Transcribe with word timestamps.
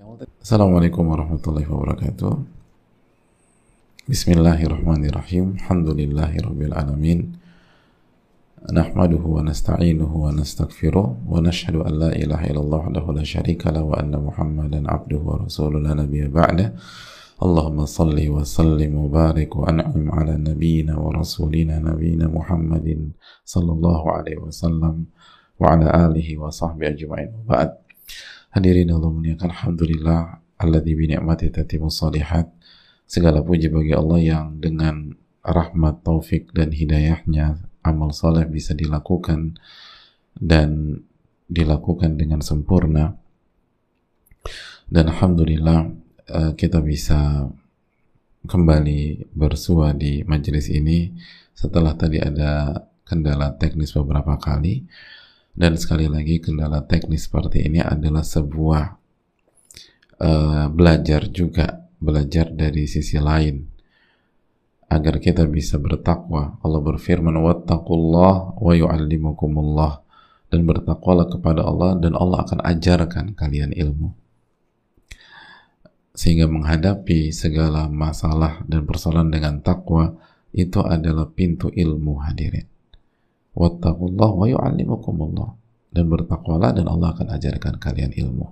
Assalamualaikum 0.00 1.12
warahmatullahi 1.12 1.68
wabarakatuh. 1.68 2.32
Bismillahirrahmanirrahim. 4.08 5.60
Alhamdulillahirabbil 5.60 6.72
alamin. 6.72 7.36
Nahmaduhu 8.64 9.36
wa 9.36 9.44
nasta'inuhu 9.44 10.24
wa 10.24 10.32
nastaghfiruh 10.32 11.20
wa 11.28 11.44
nashhadu 11.44 11.84
an 11.84 12.00
la 12.00 12.10
ilaha 12.16 12.48
illallah 12.48 12.80
wahdahu 12.88 13.12
la 13.12 13.28
syarika 13.28 13.68
lahu 13.68 13.92
wa 13.92 14.00
anna 14.00 14.16
Muhammadan 14.16 14.88
abduhu 14.88 15.20
wa 15.20 15.44
rasuluhu 15.44 15.84
la 15.84 15.92
nabiyya 15.92 16.32
ba'da. 16.32 16.72
Allahumma 17.36 17.84
salli 17.84 18.32
wa 18.32 18.40
sallim 18.40 18.96
wa 18.96 19.04
barik 19.04 19.52
wa 19.52 19.68
an'im 19.68 20.08
ala 20.08 20.40
nabiyyina 20.40 20.96
wa 20.96 21.12
rasulina 21.12 21.76
nabiyyina 21.76 22.24
Muhammadin 22.24 23.12
sallallahu 23.44 24.16
alaihi 24.16 24.40
wasallam 24.40 25.12
wa 25.60 25.76
ala 25.76 26.08
alihi 26.08 26.40
wa 26.40 26.48
sahbihi 26.48 26.88
ajma'in. 26.88 27.36
Ba'd. 27.44 27.76
Hadirin 28.50 28.90
Allah 28.90 29.10
muliakan 29.10 29.50
Alhamdulillah 29.50 30.20
Alladhi 30.60 30.92
bi 30.98 31.10
ni'mati 31.10 31.50
tatimu 31.50 31.88
salihat 31.88 32.50
Segala 33.06 33.42
puji 33.42 33.70
bagi 33.70 33.94
Allah 33.96 34.18
yang 34.22 34.60
dengan 34.62 35.14
rahmat, 35.40 36.06
taufik 36.06 36.52
dan 36.54 36.70
hidayahnya 36.70 37.58
amal 37.80 38.12
soleh 38.12 38.44
bisa 38.44 38.76
dilakukan 38.76 39.56
dan 40.36 41.00
dilakukan 41.50 42.14
dengan 42.20 42.38
sempurna. 42.44 43.18
Dan 44.86 45.10
Alhamdulillah 45.10 46.10
Eh, 46.30 46.54
kita 46.54 46.78
bisa 46.78 47.50
kembali 48.46 49.34
bersua 49.34 49.90
di 49.90 50.22
majelis 50.22 50.70
ini 50.70 51.10
setelah 51.50 51.98
tadi 51.98 52.22
ada 52.22 52.86
kendala 53.02 53.50
teknis 53.58 53.90
beberapa 53.98 54.38
kali 54.38 54.86
dan 55.50 55.74
sekali 55.74 56.06
lagi 56.06 56.38
kendala 56.38 56.86
teknis 56.86 57.26
seperti 57.26 57.66
ini 57.66 57.82
adalah 57.82 58.22
sebuah 58.22 58.84
uh, 60.22 60.66
belajar 60.70 61.26
juga 61.26 61.90
belajar 61.98 62.54
dari 62.54 62.86
sisi 62.86 63.18
lain. 63.18 63.66
Agar 64.90 65.22
kita 65.22 65.46
bisa 65.46 65.78
bertakwa. 65.78 66.58
Allah 66.66 66.82
berfirman 66.82 67.38
wattaqullah 67.38 68.58
wa 68.58 68.72
yu'allimukumullah. 68.74 70.02
Dan 70.50 70.66
bertakwalah 70.66 71.30
kepada 71.30 71.62
Allah 71.62 71.94
dan 71.94 72.18
Allah 72.18 72.42
akan 72.42 72.58
ajarkan 72.58 73.38
kalian 73.38 73.70
ilmu. 73.70 74.10
Sehingga 76.10 76.50
menghadapi 76.50 77.30
segala 77.30 77.86
masalah 77.86 78.66
dan 78.66 78.82
persoalan 78.82 79.30
dengan 79.30 79.62
takwa 79.62 80.18
itu 80.50 80.82
adalah 80.82 81.30
pintu 81.30 81.70
ilmu 81.70 82.26
hadirin 82.26 82.66
wattaqullah 83.54 84.30
wa 84.30 84.46
yu'allimukumullah 84.46 85.50
dan 85.90 86.04
bertakwalah 86.06 86.70
dan 86.74 86.86
Allah 86.86 87.14
akan 87.14 87.28
ajarkan 87.34 87.82
kalian 87.82 88.14
ilmu 88.14 88.46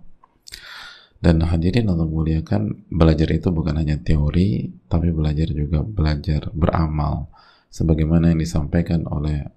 dan 1.18 1.42
hadirin 1.42 1.90
Allah 1.90 2.06
muliakan 2.06 2.86
belajar 2.90 3.30
itu 3.34 3.50
bukan 3.50 3.78
hanya 3.78 3.98
teori 3.98 4.70
tapi 4.86 5.10
belajar 5.10 5.50
juga 5.50 5.82
belajar 5.82 6.50
beramal 6.54 7.30
sebagaimana 7.70 8.30
yang 8.34 8.40
disampaikan 8.42 9.06
oleh 9.10 9.50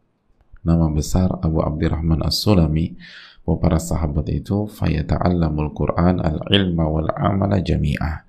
nama 0.61 0.89
besar 0.94 1.30
Abu 1.42 1.61
Abdurrahman 1.61 2.22
As-Sulami 2.22 2.98
bahwa 3.42 3.58
para 3.58 3.80
sahabat 3.81 4.30
itu 4.30 4.70
fayata'allamul 4.70 5.73
Qur'an 5.73 6.22
al-ilma 6.22 6.86
wal 6.86 7.09
amala 7.09 7.58
jami'ah. 7.58 8.26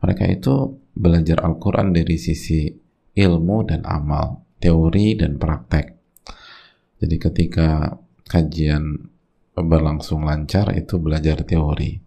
Mereka 0.00 0.24
itu 0.28 0.80
belajar 0.96 1.40
Al-Quran 1.44 1.96
dari 1.96 2.16
sisi 2.20 2.68
ilmu 3.16 3.64
dan 3.64 3.84
amal, 3.88 4.44
teori 4.60 5.16
dan 5.16 5.40
praktek. 5.40 5.99
Jadi 7.00 7.16
ketika 7.16 7.96
kajian 8.28 9.10
berlangsung 9.56 10.24
lancar 10.28 10.72
itu 10.76 11.00
belajar 11.00 11.42
teori. 11.42 11.98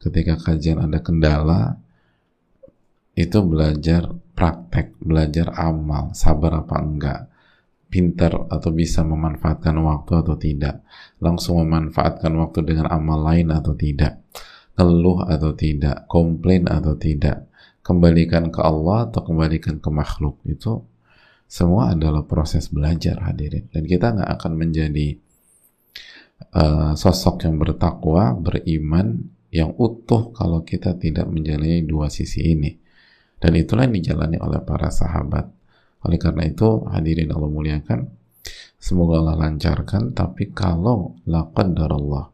Ketika 0.00 0.40
kajian 0.40 0.80
ada 0.80 1.04
kendala 1.04 1.76
itu 3.12 3.38
belajar 3.44 4.08
praktek, 4.32 4.96
belajar 4.96 5.52
amal, 5.60 6.16
sabar 6.16 6.64
apa 6.64 6.76
enggak 6.80 7.20
pintar 7.90 8.46
atau 8.48 8.70
bisa 8.70 9.02
memanfaatkan 9.02 9.74
waktu 9.82 10.12
atau 10.22 10.38
tidak 10.38 10.86
langsung 11.18 11.58
memanfaatkan 11.66 12.32
waktu 12.38 12.62
dengan 12.62 12.86
amal 12.86 13.18
lain 13.18 13.50
atau 13.50 13.74
tidak 13.74 14.22
ngeluh 14.78 15.26
atau 15.26 15.52
tidak 15.58 16.06
komplain 16.06 16.70
atau 16.70 16.94
tidak 16.94 17.50
kembalikan 17.82 18.48
ke 18.54 18.62
Allah 18.62 19.10
atau 19.10 19.26
kembalikan 19.26 19.82
ke 19.82 19.90
makhluk 19.90 20.38
itu 20.46 20.86
semua 21.50 21.90
adalah 21.98 22.22
proses 22.30 22.70
belajar 22.70 23.26
hadirin. 23.26 23.66
Dan 23.74 23.82
kita 23.82 24.14
nggak 24.14 24.30
akan 24.38 24.52
menjadi 24.54 25.18
uh, 26.54 26.94
sosok 26.94 27.42
yang 27.42 27.58
bertakwa 27.58 28.38
beriman 28.38 29.18
yang 29.50 29.74
utuh 29.74 30.30
kalau 30.30 30.62
kita 30.62 30.94
tidak 30.94 31.26
menjalani 31.26 31.82
dua 31.82 32.06
sisi 32.06 32.54
ini. 32.54 32.78
Dan 33.42 33.58
itulah 33.58 33.82
yang 33.90 33.98
dijalani 33.98 34.38
oleh 34.38 34.62
para 34.62 34.94
sahabat. 34.94 35.50
Oleh 36.06 36.22
karena 36.22 36.46
itu, 36.46 36.86
hadirin 36.86 37.34
Allah 37.34 37.50
muliakan, 37.50 38.06
semoga 38.78 39.18
Allah 39.18 39.50
lancarkan, 39.50 40.14
tapi 40.14 40.54
kalau 40.54 41.18
lakon 41.26 41.74
Allah 41.74 42.30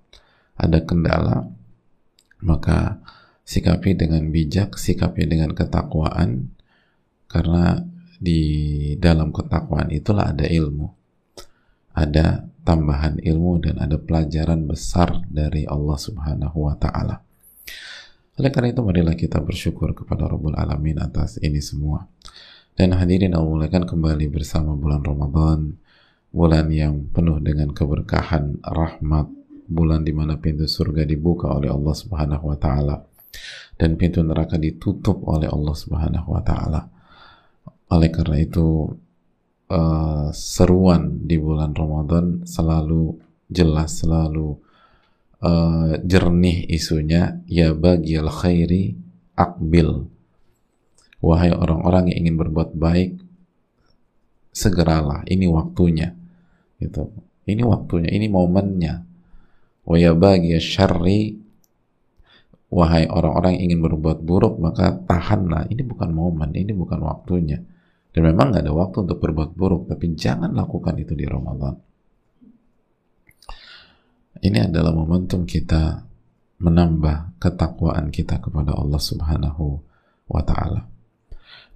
ada 0.60 0.78
kendala, 0.84 1.48
maka 2.44 3.00
sikapi 3.48 3.96
dengan 3.96 4.28
bijak, 4.28 4.76
sikapi 4.76 5.24
dengan 5.24 5.56
ketakwaan, 5.56 6.52
karena 7.32 7.95
di 8.18 8.40
dalam 8.96 9.32
ketakwaan 9.32 9.92
itulah 9.92 10.32
ada 10.32 10.44
ilmu. 10.44 10.88
Ada 11.96 12.44
tambahan 12.66 13.22
ilmu 13.22 13.62
dan 13.62 13.80
ada 13.80 13.96
pelajaran 13.96 14.66
besar 14.68 15.24
dari 15.30 15.64
Allah 15.64 15.96
Subhanahu 15.96 16.68
wa 16.68 16.74
taala. 16.76 17.22
Oleh 18.36 18.52
karena 18.52 18.76
itu 18.76 18.84
marilah 18.84 19.16
kita 19.16 19.40
bersyukur 19.40 19.96
kepada 19.96 20.28
Rabbul 20.28 20.58
Alamin 20.58 21.00
atas 21.00 21.40
ini 21.40 21.62
semua. 21.64 22.04
Dan 22.76 22.92
hadirin 22.92 23.32
Allah 23.32 23.48
muliakan 23.48 23.88
kembali 23.88 24.28
bersama 24.28 24.76
bulan 24.76 25.00
Ramadan, 25.00 25.72
bulan 26.28 26.68
yang 26.68 27.08
penuh 27.08 27.40
dengan 27.40 27.72
keberkahan, 27.72 28.60
rahmat, 28.60 29.32
bulan 29.64 30.04
di 30.04 30.12
mana 30.12 30.36
pintu 30.36 30.68
surga 30.68 31.08
dibuka 31.08 31.48
oleh 31.48 31.72
Allah 31.72 31.94
Subhanahu 31.96 32.52
wa 32.52 32.58
taala 32.60 33.00
dan 33.76 33.96
pintu 33.96 34.20
neraka 34.20 34.56
ditutup 34.56 35.24
oleh 35.24 35.48
Allah 35.48 35.74
Subhanahu 35.76 36.28
wa 36.32 36.42
taala. 36.44 36.95
Oleh 37.86 38.10
karena 38.10 38.42
itu 38.42 38.90
uh, 39.70 40.28
seruan 40.34 41.22
di 41.22 41.38
bulan 41.38 41.74
Ramadan 41.74 42.42
selalu 42.42 43.18
jelas, 43.46 44.02
selalu 44.02 44.58
uh, 45.42 45.94
jernih 46.02 46.66
isunya 46.66 47.38
ya 47.46 47.70
bagi 47.74 48.18
al 48.18 48.30
khairi 48.30 48.98
akbil 49.38 50.10
Wahai 51.16 51.48
orang-orang 51.50 52.12
yang 52.12 52.28
ingin 52.28 52.36
berbuat 52.36 52.76
baik, 52.76 53.16
segeralah, 54.52 55.24
ini 55.26 55.48
waktunya. 55.48 56.12
Gitu. 56.76 57.08
Ini 57.48 57.62
waktunya, 57.64 58.12
ini 58.12 58.28
momennya. 58.28 59.02
Wa 59.86 59.96
ya 59.96 60.12
bagi 60.12 60.54
syarri 60.60 61.40
wahai 62.68 63.08
orang-orang 63.08 63.56
yang 63.58 63.72
ingin 63.72 63.80
berbuat 63.90 64.18
buruk, 64.22 64.60
maka 64.60 64.92
tahanlah. 65.08 65.66
Ini 65.72 65.82
bukan 65.82 66.10
momen, 66.12 66.52
ini 66.52 66.70
bukan 66.76 67.00
waktunya. 67.00 67.64
Dan 68.16 68.32
memang 68.32 68.48
nggak 68.48 68.64
ada 68.64 68.72
waktu 68.72 69.04
untuk 69.04 69.20
berbuat 69.20 69.52
buruk, 69.52 69.92
tapi 69.92 70.16
jangan 70.16 70.56
lakukan 70.56 70.96
itu 70.96 71.12
di 71.12 71.28
Ramadan. 71.28 71.76
Ini 74.40 74.72
adalah 74.72 74.96
momentum 74.96 75.44
kita 75.44 76.00
menambah 76.56 77.36
ketakwaan 77.36 78.08
kita 78.08 78.40
kepada 78.40 78.72
Allah 78.72 78.96
Subhanahu 78.96 79.84
wa 80.32 80.40
taala. 80.40 80.88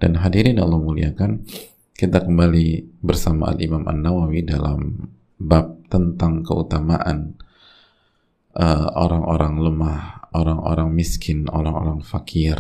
Dan 0.01 0.17
hadirin 0.17 0.57
Allah 0.57 0.81
muliakan, 0.81 1.45
kita 1.93 2.25
kembali 2.25 2.89
bersama 3.05 3.53
Al-Imam 3.53 3.85
An-Nawawi 3.85 4.41
dalam 4.41 5.13
bab 5.37 5.85
tentang 5.93 6.41
keutamaan 6.41 7.37
uh, 8.57 8.89
orang-orang 8.97 9.61
uh, 9.61 9.63
lemah, 9.69 10.01
orang-orang 10.33 10.89
miskin, 10.89 11.45
orang-orang 11.53 12.01
fakir. 12.01 12.57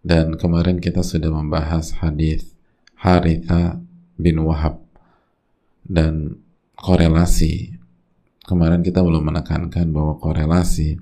Dan 0.00 0.40
kemarin 0.40 0.80
kita 0.80 1.04
sudah 1.04 1.28
membahas 1.28 2.00
hadis 2.00 2.51
Haritha 3.02 3.82
bin 4.14 4.46
Wahab 4.46 4.78
dan 5.82 6.38
korelasi. 6.78 7.74
Kemarin 8.46 8.86
kita 8.86 9.02
belum 9.02 9.34
menekankan 9.34 9.90
bahwa 9.90 10.18
korelasi 10.22 10.98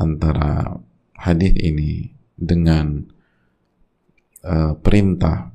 antara 0.00 0.80
hadis 1.16 1.52
ini 1.60 2.12
dengan 2.32 3.04
uh, 4.44 4.72
perintah 4.80 5.52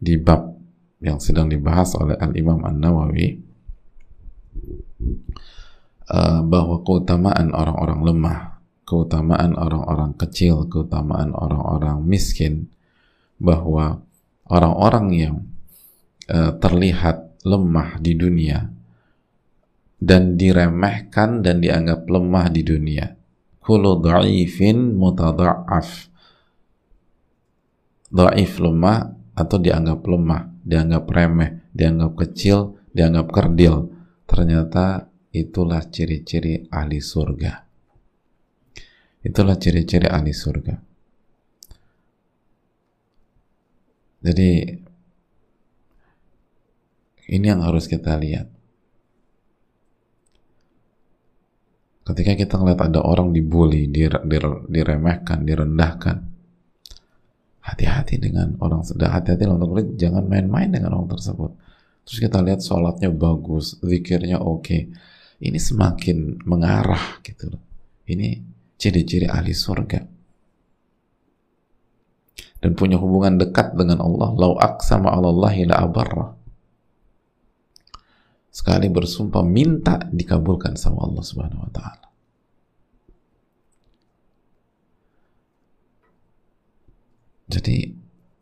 di 0.00 0.18
bab 0.18 0.58
yang 1.02 1.22
sedang 1.22 1.46
dibahas 1.46 1.94
oleh 1.94 2.16
Al 2.18 2.32
Imam 2.34 2.62
An 2.66 2.82
Nawawi 2.82 3.36
uh, 6.10 6.40
bahwa 6.42 6.82
keutamaan 6.82 7.54
orang-orang 7.54 8.00
lemah, 8.06 8.38
keutamaan 8.88 9.54
orang-orang 9.54 10.18
kecil, 10.18 10.66
keutamaan 10.66 11.30
orang-orang 11.36 12.02
miskin, 12.06 12.72
bahwa 13.36 14.04
orang-orang 14.50 15.06
yang 15.14 15.34
uh, 16.26 16.52
terlihat 16.58 17.40
lemah 17.46 17.96
di 18.02 18.12
dunia 18.18 18.68
dan 19.96 20.34
diremehkan 20.34 21.40
dan 21.40 21.62
dianggap 21.62 22.04
lemah 22.10 22.46
di 22.50 22.62
dunia, 22.66 23.14
kullu 23.62 24.02
dha'ifin 24.02 24.98
mutadha'af 24.98 26.10
dhaif 28.10 28.58
lemah 28.58 29.14
atau 29.38 29.56
dianggap 29.62 30.02
lemah 30.02 30.50
dianggap 30.66 31.04
remeh 31.06 31.50
dianggap 31.70 32.12
kecil 32.26 32.76
dianggap 32.90 33.30
kerdil. 33.30 33.88
Ternyata 34.26 35.10
itulah 35.34 35.82
ciri-ciri 35.90 36.70
ahli 36.70 37.02
surga. 37.02 37.66
Itulah 39.26 39.58
ciri-ciri 39.58 40.06
ahli 40.06 40.30
surga 40.30 40.89
jadi 44.20 44.78
ini 47.30 47.46
yang 47.46 47.62
harus 47.62 47.88
kita 47.88 48.18
lihat 48.20 48.50
ketika 52.10 52.32
kita 52.34 52.54
ngeliat 52.58 52.80
ada 52.90 53.00
orang 53.06 53.30
dibully, 53.30 53.86
diremehkan, 54.66 55.46
direndahkan, 55.46 56.16
hati-hati 57.62 58.18
dengan 58.18 58.58
orang 58.58 58.82
sedang 58.82 59.14
hati-hati 59.14 59.46
untuk 59.46 59.78
jangan 59.94 60.26
main-main 60.26 60.74
dengan 60.74 60.98
orang 60.98 61.14
tersebut. 61.14 61.54
Terus 62.02 62.18
kita 62.18 62.42
lihat 62.42 62.60
sholatnya 62.66 63.14
bagus, 63.14 63.78
zikirnya 63.78 64.42
oke. 64.42 64.66
Okay. 64.66 64.82
Ini 65.40 65.56
semakin 65.56 66.44
mengarah 66.44 67.22
gitu 67.24 67.48
loh. 67.48 67.62
Ini 68.04 68.36
ciri-ciri 68.76 69.24
ahli 69.24 69.56
surga. 69.56 70.19
Dan 72.60 72.76
punya 72.76 73.00
hubungan 73.00 73.40
dekat 73.40 73.72
dengan 73.72 74.04
Allah. 74.04 74.36
Lau 74.36 74.60
aksama 74.60 75.08
Allahi 75.10 75.64
la 75.64 75.80
abarra 75.80 76.40
sekali 78.50 78.90
bersumpah 78.90 79.46
minta 79.46 79.96
dikabulkan 80.10 80.74
sama 80.74 81.06
Allah 81.06 81.22
Subhanahu 81.22 81.64
wa 81.64 81.72
taala. 81.72 82.06
Jadi 87.50 87.78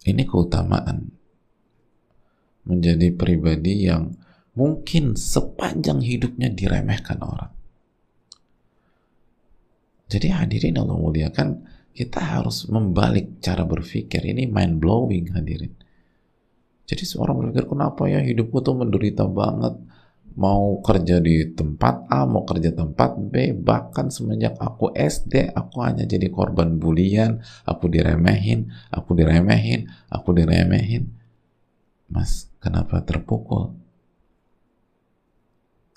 ini 0.04 0.22
keutamaan 0.24 1.12
menjadi 2.68 3.08
pribadi 3.16 3.88
yang 3.88 4.12
mungkin 4.52 5.16
sepanjang 5.16 6.04
hidupnya 6.04 6.52
diremehkan 6.52 7.16
orang. 7.24 7.52
Jadi 10.08 10.28
hadirin 10.32 10.76
Allah 10.76 10.96
muliakan, 10.96 11.48
kita 11.98 12.22
harus 12.22 12.70
membalik 12.70 13.42
cara 13.42 13.66
berpikir. 13.66 14.22
Ini 14.22 14.46
mind 14.46 14.78
blowing 14.78 15.34
hadirin. 15.34 15.74
Jadi 16.86 17.02
seorang 17.02 17.42
berpikir, 17.42 17.66
kenapa 17.66 18.06
ya 18.06 18.22
hidupku 18.22 18.62
tuh 18.62 18.78
menderita 18.78 19.26
banget 19.26 19.74
mau 20.38 20.78
kerja 20.78 21.18
di 21.18 21.50
tempat 21.50 22.06
A, 22.06 22.22
mau 22.22 22.46
kerja 22.46 22.70
tempat 22.70 23.18
B, 23.18 23.50
bahkan 23.58 24.06
semenjak 24.14 24.54
aku 24.62 24.94
SD, 24.94 25.50
aku 25.50 25.82
hanya 25.82 26.06
jadi 26.06 26.30
korban 26.30 26.78
bulian, 26.78 27.42
aku 27.66 27.90
diremehin, 27.90 28.70
aku 28.94 29.18
diremehin, 29.18 29.90
aku 30.06 30.30
diremehin. 30.38 31.10
Mas, 32.06 32.46
kenapa 32.62 33.02
terpukul? 33.02 33.74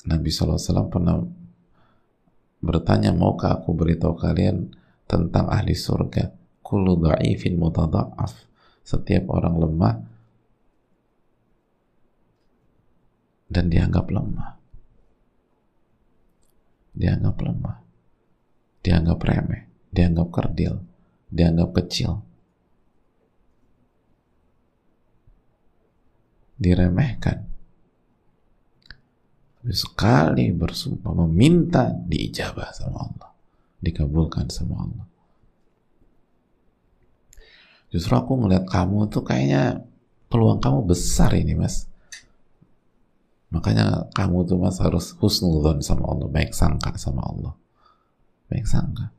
Nabi 0.10 0.34
SAW 0.34 0.90
pernah 0.90 1.22
bertanya, 2.58 3.14
maukah 3.14 3.62
aku 3.62 3.78
beritahu 3.78 4.18
kalian 4.18 4.81
tentang 5.12 5.52
ahli 5.52 5.76
surga? 5.76 6.32
Kullu 6.64 6.96
da'ifin 7.04 7.60
mutada'af. 7.60 8.48
Setiap 8.88 9.28
orang 9.28 9.56
lemah 9.60 9.96
dan 13.52 13.68
dianggap 13.68 14.08
lemah. 14.08 14.56
Dianggap 16.96 17.38
lemah. 17.44 17.78
Dianggap 18.82 19.22
remeh, 19.22 19.70
dianggap 19.94 20.28
kerdil, 20.34 20.82
dianggap 21.30 21.70
kecil. 21.78 22.26
Diremehkan. 26.58 27.46
Sekali 29.70 30.50
bersumpah 30.50 31.14
meminta 31.14 31.94
diijabah 31.94 32.74
sama 32.74 33.06
Allah. 33.06 33.31
Dikabulkan 33.92 34.48
sama 34.48 34.88
Allah. 34.88 35.06
Justru 37.92 38.16
aku 38.16 38.40
ngeliat 38.40 38.64
kamu 38.72 39.12
tuh 39.12 39.28
kayaknya 39.28 39.84
peluang 40.32 40.64
kamu 40.64 40.88
besar 40.88 41.36
ini 41.36 41.60
mas 41.60 41.92
Makanya 43.52 44.08
kamu 44.16 44.48
tuh 44.48 44.56
mas 44.56 44.80
harus 44.80 45.12
husnudon 45.20 45.84
sama 45.84 46.08
Allah, 46.08 46.28
baik 46.32 46.56
sangka 46.56 46.96
sama 46.96 47.20
Allah. 47.28 47.54
Baik 48.48 48.64
sangka. 48.64 49.12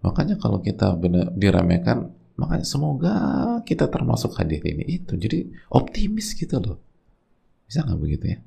Makanya 0.00 0.40
kalau 0.40 0.64
kita 0.64 0.96
benar 0.96 1.28
diramekan, 1.36 2.08
makanya 2.40 2.64
semoga 2.64 3.14
kita 3.68 3.92
termasuk 3.92 4.32
hadir 4.40 4.64
ini 4.64 5.00
itu. 5.00 5.12
Jadi 5.16 5.52
optimis 5.68 6.32
gitu 6.32 6.56
loh. 6.60 6.80
Bisa 7.68 7.84
nggak 7.84 8.00
begitu 8.00 8.24
ya? 8.32 8.38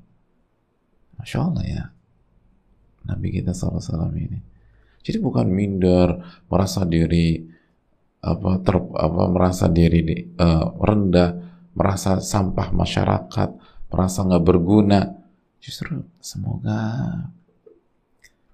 Masya 1.21 1.37
Allah 1.45 1.65
ya. 1.65 1.83
Nabi 3.07 3.39
kita 3.39 3.55
salam 3.55 4.11
ini. 4.13 4.39
Jadi 4.99 5.17
bukan 5.23 5.47
minder, 5.47 6.19
merasa 6.51 6.83
diri 6.83 7.39
apa 8.19 8.59
ter 8.59 8.75
apa 8.75 9.23
merasa 9.31 9.71
diri 9.71 10.03
uh, 10.35 10.75
rendah, 10.75 11.31
merasa 11.71 12.19
sampah 12.19 12.75
masyarakat, 12.75 13.49
merasa 13.87 14.27
nggak 14.27 14.43
berguna. 14.43 15.07
Justru 15.63 16.03
semoga 16.19 16.83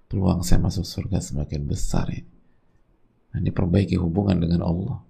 peluang 0.06 0.46
saya 0.46 0.62
masuk 0.62 0.86
surga 0.86 1.18
semakin 1.18 1.66
besar 1.66 2.06
ini. 2.14 2.30
Nah, 3.34 3.42
perbaiki 3.50 3.98
hubungan 3.98 4.38
dengan 4.38 4.62
Allah. 4.62 5.02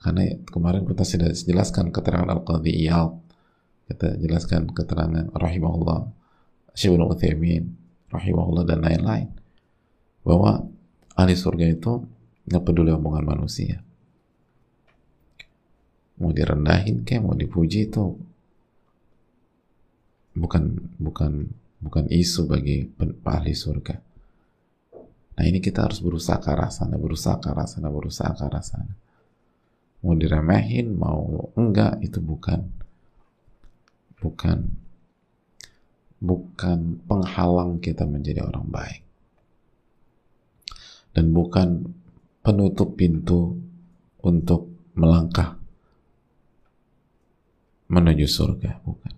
Karena 0.00 0.24
kemarin 0.48 0.88
kita 0.88 1.04
sudah 1.04 1.28
jelaskan 1.30 1.92
keterangan 1.92 2.32
Al-Qadhi 2.32 2.72
Iyal. 2.72 3.20
Kita 3.84 4.16
jelaskan 4.16 4.72
keterangan 4.72 5.28
rahimahullah 5.36 6.21
Syibun 6.72 7.04
Uthaymin 7.08 7.72
rahimahullah 8.08 8.64
dan 8.64 8.84
lain-lain. 8.84 9.28
Bahwa 10.22 10.64
ahli 11.16 11.34
surga 11.36 11.66
itu 11.68 12.04
nggak 12.48 12.62
peduli 12.62 12.90
omongan 12.90 13.24
manusia 13.26 13.82
mau 16.22 16.30
direndahin 16.30 17.02
kayak 17.02 17.26
mau 17.26 17.34
dipuji 17.34 17.90
itu 17.90 18.14
bukan 20.38 20.78
bukan 21.02 21.50
bukan 21.82 22.04
isu 22.06 22.46
bagi 22.46 22.86
ahli 23.26 23.52
surga. 23.52 23.98
Nah 25.32 25.44
ini 25.48 25.58
kita 25.58 25.90
harus 25.90 25.98
berusaha 25.98 26.38
ke 26.38 26.54
arah 26.54 26.70
sana, 26.70 26.94
berusaha 26.94 27.42
ke 27.42 27.50
arah 27.50 27.66
sana, 27.66 27.90
berusaha 27.90 28.30
ke 28.30 28.42
arah 28.46 28.62
sana. 28.62 28.94
Mau 30.06 30.14
diremehin, 30.14 30.94
mau 30.94 31.50
enggak 31.58 31.98
itu 32.06 32.22
bukan 32.22 32.70
bukan 34.22 34.70
bukan 36.22 37.02
penghalang 37.10 37.82
kita 37.82 38.06
menjadi 38.06 38.46
orang 38.46 38.70
baik 38.70 39.02
dan 41.12 41.34
bukan 41.34 41.92
penutup 42.46 42.94
pintu 42.94 43.58
untuk 44.22 44.70
melangkah 44.94 45.58
menuju 47.92 48.24
surga, 48.24 48.80
bukan. 48.80 49.12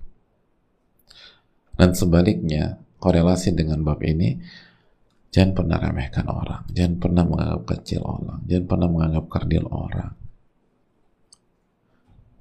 Dan 1.78 1.90
sebaliknya, 1.94 2.82
korelasi 2.98 3.54
dengan 3.54 3.86
bab 3.86 4.02
ini, 4.02 4.34
jangan 5.30 5.54
pernah 5.54 5.78
remehkan 5.78 6.26
orang, 6.26 6.62
jangan 6.74 6.94
pernah 6.98 7.22
menganggap 7.22 7.62
kecil 7.70 8.02
orang, 8.02 8.42
jangan 8.50 8.66
pernah 8.66 8.88
menganggap 8.90 9.24
kerdil 9.30 9.66
orang. 9.70 10.12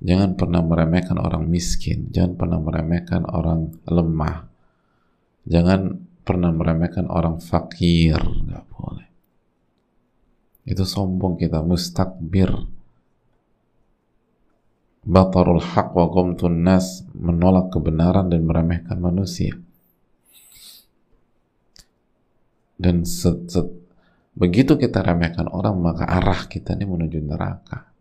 Jangan 0.03 0.35
pernah 0.35 0.59
meremehkan 0.59 1.15
orang 1.15 1.47
miskin, 1.47 2.11
jangan 2.11 2.35
pernah 2.35 2.59
meremehkan 2.59 3.23
orang 3.23 3.71
lemah, 3.87 4.51
jangan 5.43 5.99
pernah 6.23 6.49
meremehkan 6.55 7.11
orang 7.11 7.43
fakir, 7.43 8.15
nggak 8.17 8.65
boleh. 8.71 9.07
Itu 10.63 10.87
sombong 10.87 11.35
kita, 11.35 11.59
mustakbir, 11.59 12.49
batarul 15.03 15.59
haq 15.59 15.91
wa 15.91 16.07
qamtun 16.07 16.63
nas. 16.63 17.03
Menolak 17.11 17.75
kebenaran 17.75 18.31
dan 18.31 18.47
meremehkan 18.47 18.97
manusia. 18.99 19.59
Dan 22.79 23.03
set, 23.07 23.47
set, 23.51 23.67
begitu 24.35 24.75
kita 24.79 25.03
remehkan 25.03 25.47
orang 25.51 25.79
maka 25.79 26.03
arah 26.07 26.47
kita 26.47 26.75
ini 26.79 26.87
menuju 26.87 27.19
neraka. 27.23 27.91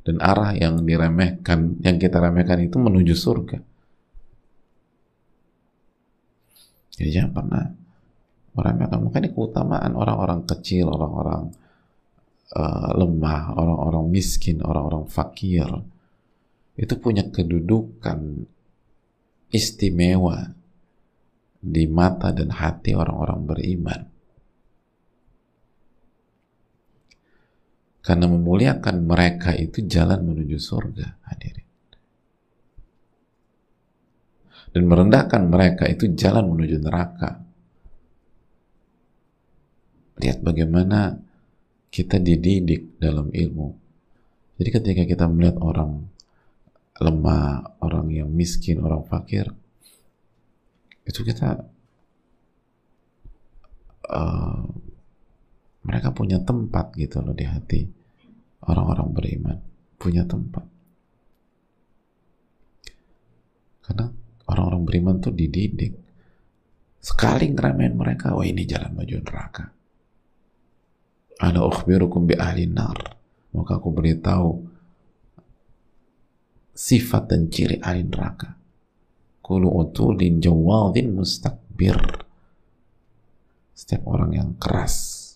Dan 0.00 0.16
arah 0.24 0.56
yang 0.56 0.80
diremehkan 0.80 1.84
yang 1.84 2.00
kita 2.00 2.16
remehkan 2.20 2.64
itu 2.64 2.80
menuju 2.80 3.12
surga 3.12 3.69
jadi 7.00 7.10
jangan 7.24 7.32
pernah 7.32 7.64
meremehkan 8.52 9.00
makanya 9.00 9.30
keutamaan 9.32 9.96
orang-orang 9.96 10.44
kecil 10.44 10.92
orang-orang 10.92 11.56
uh, 12.52 12.90
lemah 12.92 13.56
orang-orang 13.56 14.04
miskin 14.12 14.60
orang-orang 14.60 15.08
fakir 15.08 15.66
itu 16.76 16.94
punya 17.00 17.24
kedudukan 17.28 18.44
istimewa 19.50 20.54
di 21.60 21.84
mata 21.84 22.32
dan 22.32 22.48
hati 22.56 22.96
orang-orang 22.96 23.40
beriman. 23.44 24.00
Karena 28.00 28.26
memuliakan 28.32 29.04
mereka 29.04 29.52
itu 29.52 29.84
jalan 29.84 30.24
menuju 30.24 30.56
surga, 30.56 31.20
hadirin. 31.28 31.59
Dan 34.70 34.86
merendahkan 34.86 35.50
mereka 35.50 35.84
itu 35.90 36.10
jalan 36.14 36.54
menuju 36.54 36.76
neraka. 36.78 37.42
Lihat 40.20 40.44
bagaimana 40.46 41.18
kita 41.90 42.22
dididik 42.22 43.00
dalam 43.02 43.34
ilmu. 43.34 43.68
Jadi 44.60 44.68
ketika 44.70 45.02
kita 45.08 45.24
melihat 45.26 45.58
orang 45.58 46.06
lemah, 47.00 47.80
orang 47.82 48.12
yang 48.12 48.28
miskin, 48.30 48.78
orang 48.84 49.02
fakir, 49.08 49.50
itu 51.10 51.20
kita 51.26 51.66
uh, 54.06 54.62
mereka 55.82 56.14
punya 56.14 56.38
tempat 56.38 56.92
gitu 56.94 57.18
loh 57.18 57.34
di 57.34 57.46
hati 57.48 57.82
orang-orang 58.68 59.08
beriman 59.10 59.58
punya 59.96 60.22
tempat 60.28 60.64
karena 63.84 64.06
orang-orang 64.50 64.82
beriman 64.82 65.16
tuh 65.22 65.30
dididik. 65.30 65.94
Sekali 67.00 67.48
ngeremehin 67.54 67.96
mereka 67.96 68.34
wah 68.34 68.44
ini 68.44 68.66
jalan 68.66 68.92
maju 68.92 69.16
neraka. 69.22 69.64
Ana 71.40 71.64
ukhbirukum 71.64 72.28
bi 72.28 72.34
ahli 72.36 72.68
nar. 72.68 72.98
Maka 73.56 73.80
aku 73.80 73.88
beritahu 73.94 74.50
sifat 76.76 77.30
dan 77.30 77.48
ciri 77.48 77.80
ahli 77.80 78.04
neraka. 78.04 78.58
Kulu 79.40 79.70
utulin 79.80 80.42
jawadin 80.42 81.16
mustakbir. 81.16 81.96
Setiap 83.72 84.04
orang 84.04 84.36
yang 84.36 84.50
keras 84.60 85.30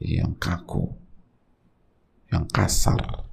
yang 0.00 0.32
kaku, 0.40 0.88
yang 2.32 2.48
kasar, 2.48 3.28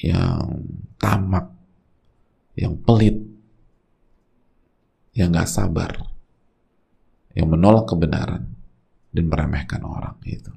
yang 0.00 0.64
tamak, 0.96 1.52
yang 2.56 2.76
pelit, 2.80 3.20
yang 5.12 5.32
gak 5.36 5.48
sabar, 5.48 5.92
yang 7.36 7.48
menolak 7.52 7.84
kebenaran 7.84 8.48
dan 9.12 9.24
meremehkan 9.28 9.84
orang 9.84 10.16
itu. 10.24 10.52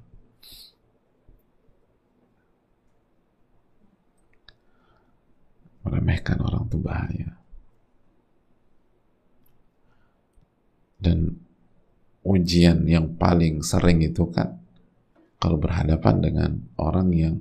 Meremehkan 5.83 6.39
orang 6.39 6.63
itu 6.71 6.77
bahaya. 6.79 7.29
Dan 11.03 11.35
ujian 12.23 12.87
yang 12.87 13.19
paling 13.19 13.59
sering 13.59 13.99
itu 13.99 14.23
kan 14.31 14.63
kalau 15.43 15.59
berhadapan 15.59 16.23
dengan 16.23 16.51
orang 16.79 17.11
yang 17.11 17.35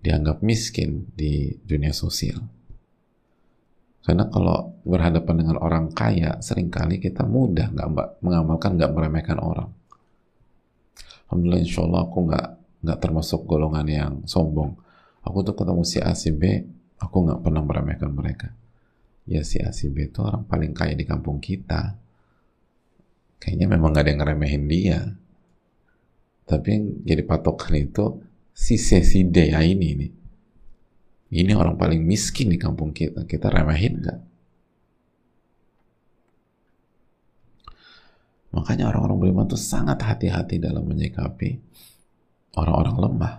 dianggap 0.00 0.40
miskin 0.40 1.08
di 1.12 1.54
dunia 1.64 1.92
sosial. 1.92 2.40
Karena 4.00 4.26
kalau 4.32 4.80
berhadapan 4.82 5.44
dengan 5.44 5.56
orang 5.60 5.92
kaya, 5.92 6.40
sering 6.40 6.72
kali 6.72 6.98
kita 6.98 7.22
mudah 7.28 7.68
nggak 7.68 8.18
mengamalkan, 8.24 8.80
nggak 8.80 8.92
meremehkan 8.96 9.38
orang. 9.38 9.70
Alhamdulillah, 11.28 11.62
insya 11.62 11.84
Allah 11.84 12.02
aku 12.08 12.18
nggak 12.26 12.46
nggak 12.80 12.98
termasuk 12.98 13.40
golongan 13.44 13.86
yang 13.86 14.12
sombong. 14.24 14.72
Aku 15.20 15.44
tuh 15.44 15.52
ketemu 15.52 15.84
si 15.84 16.00
A, 16.00 16.16
si 16.16 16.32
B, 16.32 16.64
aku 16.96 17.16
nggak 17.28 17.44
pernah 17.44 17.60
meremehkan 17.60 18.08
mereka. 18.08 18.48
Ya 19.28 19.44
si 19.44 19.60
A, 19.60 19.68
si 19.70 19.92
B 19.92 20.08
itu 20.08 20.24
orang 20.24 20.48
paling 20.48 20.72
kaya 20.72 20.96
di 20.96 21.04
kampung 21.04 21.38
kita 21.38 22.00
kayaknya 23.40 23.66
memang 23.72 23.96
gak 23.96 24.04
ada 24.04 24.10
yang 24.12 24.20
ngeremehin 24.20 24.64
dia 24.68 25.00
tapi 26.44 26.68
yang 26.76 26.84
jadi 27.08 27.22
patokan 27.24 27.74
itu 27.80 28.20
si 28.60 28.76
ya 29.32 29.60
ini 29.64 29.88
nih. 29.96 30.12
Ini 31.30 31.52
orang 31.54 31.78
paling 31.78 32.02
miskin 32.04 32.50
di 32.52 32.58
kampung 32.58 32.92
kita. 32.92 33.24
Kita 33.24 33.48
remehin 33.48 34.02
gak 34.02 34.20
makanya 38.50 38.90
orang-orang 38.90 39.18
beriman 39.22 39.46
itu 39.46 39.54
sangat 39.54 40.02
hati-hati 40.02 40.58
dalam 40.58 40.82
menyikapi 40.82 41.62
orang-orang 42.58 42.96
lemah 42.98 43.34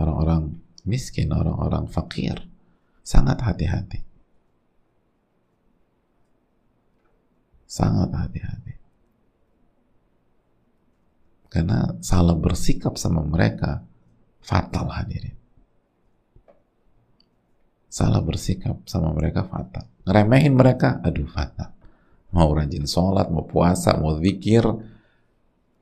orang-orang 0.00 0.56
miskin 0.88 1.28
orang-orang 1.30 1.84
fakir. 1.86 2.48
Sangat 3.04 3.42
hati-hati. 3.44 4.00
Sangat 7.68 8.10
hati-hati. 8.14 8.74
Karena 11.50 11.98
salah 11.98 12.38
bersikap 12.38 12.94
sama 12.94 13.26
mereka 13.26 13.82
fatal 14.40 14.88
hadirin. 14.90 15.36
Salah 17.90 18.22
bersikap 18.22 18.86
sama 18.86 19.10
mereka 19.10 19.44
fatal. 19.46 19.84
Ngeremehin 20.06 20.54
mereka, 20.54 21.02
aduh 21.02 21.26
fatal. 21.26 21.74
Mau 22.30 22.54
rajin 22.54 22.86
sholat, 22.86 23.26
mau 23.28 23.42
puasa, 23.42 23.98
mau 23.98 24.14
zikir, 24.22 24.62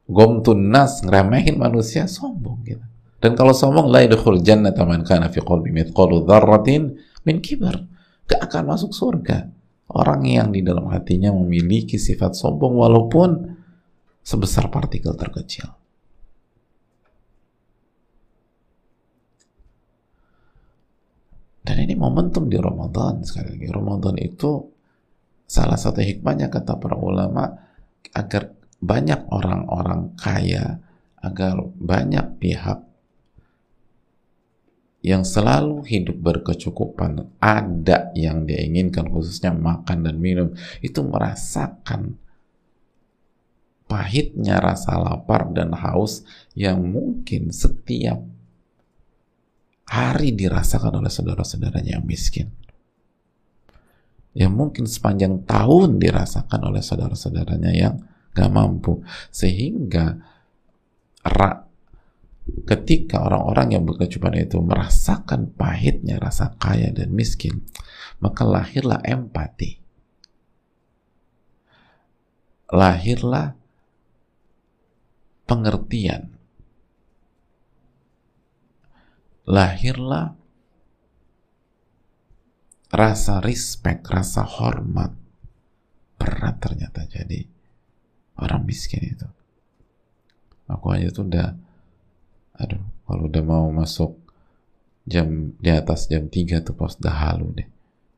gomtun 0.08 0.72
nas, 0.72 1.04
ngeremehin 1.04 1.60
manusia, 1.60 2.08
sombong 2.08 2.64
gitu. 2.64 2.84
Dan 3.20 3.36
kalau 3.36 3.52
sombong, 3.52 3.92
la 3.92 4.00
yadkhul 4.08 4.40
jannata 4.40 4.88
man 4.88 5.04
kana 5.04 5.28
fi 5.28 5.44
qalbi 5.44 5.68
mithqalu 5.68 6.24
dzarratin 6.24 6.96
min 7.28 7.44
kibar. 7.44 7.76
Gak 8.24 8.40
akan 8.48 8.72
masuk 8.72 8.96
surga. 8.96 9.48
Orang 9.88 10.24
yang 10.28 10.52
di 10.52 10.60
dalam 10.60 10.88
hatinya 10.92 11.32
memiliki 11.32 11.96
sifat 11.96 12.36
sombong 12.36 12.76
walaupun 12.76 13.56
sebesar 14.20 14.68
partikel 14.68 15.16
terkecil. 15.16 15.77
Dan 21.68 21.84
ini 21.84 21.92
momentum 21.92 22.48
di 22.48 22.56
Ramadan 22.56 23.20
sekali 23.20 23.60
lagi. 23.60 23.68
Ramadan 23.68 24.16
itu 24.16 24.72
salah 25.44 25.76
satu 25.76 26.00
hikmahnya 26.00 26.48
kata 26.48 26.80
para 26.80 26.96
ulama 26.96 27.44
agar 28.16 28.56
banyak 28.80 29.28
orang-orang 29.28 30.16
kaya, 30.16 30.80
agar 31.20 31.60
banyak 31.76 32.40
pihak 32.40 32.88
yang 35.04 35.28
selalu 35.28 35.84
hidup 35.84 36.16
berkecukupan, 36.16 37.36
ada 37.36 38.16
yang 38.16 38.48
dia 38.48 38.64
inginkan 38.64 39.04
khususnya 39.12 39.52
makan 39.52 40.08
dan 40.08 40.16
minum, 40.18 40.48
itu 40.80 41.04
merasakan 41.04 42.16
pahitnya 43.84 44.56
rasa 44.56 44.96
lapar 44.96 45.52
dan 45.52 45.76
haus 45.76 46.24
yang 46.56 46.80
mungkin 46.80 47.52
setiap 47.52 48.20
hari 49.88 50.36
dirasakan 50.36 51.00
oleh 51.00 51.08
saudara-saudaranya 51.08 51.98
yang 51.98 52.04
miskin. 52.04 52.52
Yang 54.36 54.52
mungkin 54.52 54.84
sepanjang 54.84 55.48
tahun 55.48 55.98
dirasakan 55.98 56.60
oleh 56.68 56.84
saudara-saudaranya 56.84 57.72
yang 57.74 57.94
gak 58.36 58.52
mampu. 58.52 59.02
Sehingga 59.32 60.20
ketika 62.68 63.24
orang-orang 63.24 63.76
yang 63.76 63.84
berkecukupan 63.88 64.38
itu 64.38 64.60
merasakan 64.60 65.50
pahitnya 65.56 66.20
rasa 66.20 66.54
kaya 66.60 66.92
dan 66.92 67.10
miskin, 67.10 67.66
maka 68.22 68.44
lahirlah 68.44 69.02
empati. 69.02 69.80
Lahirlah 72.68 73.56
pengertian. 75.48 76.37
Lahirlah 79.48 80.36
rasa 82.92 83.40
respect, 83.40 84.04
rasa 84.12 84.44
hormat. 84.44 85.16
Berat 86.20 86.60
ternyata 86.60 87.08
jadi 87.08 87.48
orang 88.44 88.68
miskin 88.68 89.08
itu. 89.08 89.24
Aku 90.68 90.92
aja 90.92 91.08
tuh 91.08 91.24
udah, 91.24 91.56
aduh, 92.60 92.84
kalau 93.08 93.24
udah 93.24 93.40
mau 93.40 93.72
masuk 93.72 94.20
jam 95.08 95.56
di 95.56 95.72
atas 95.72 96.12
jam 96.12 96.28
3 96.28 96.60
tuh 96.60 96.76
pas 96.76 96.92
udah 96.92 97.16
halu 97.16 97.48
deh. 97.56 97.68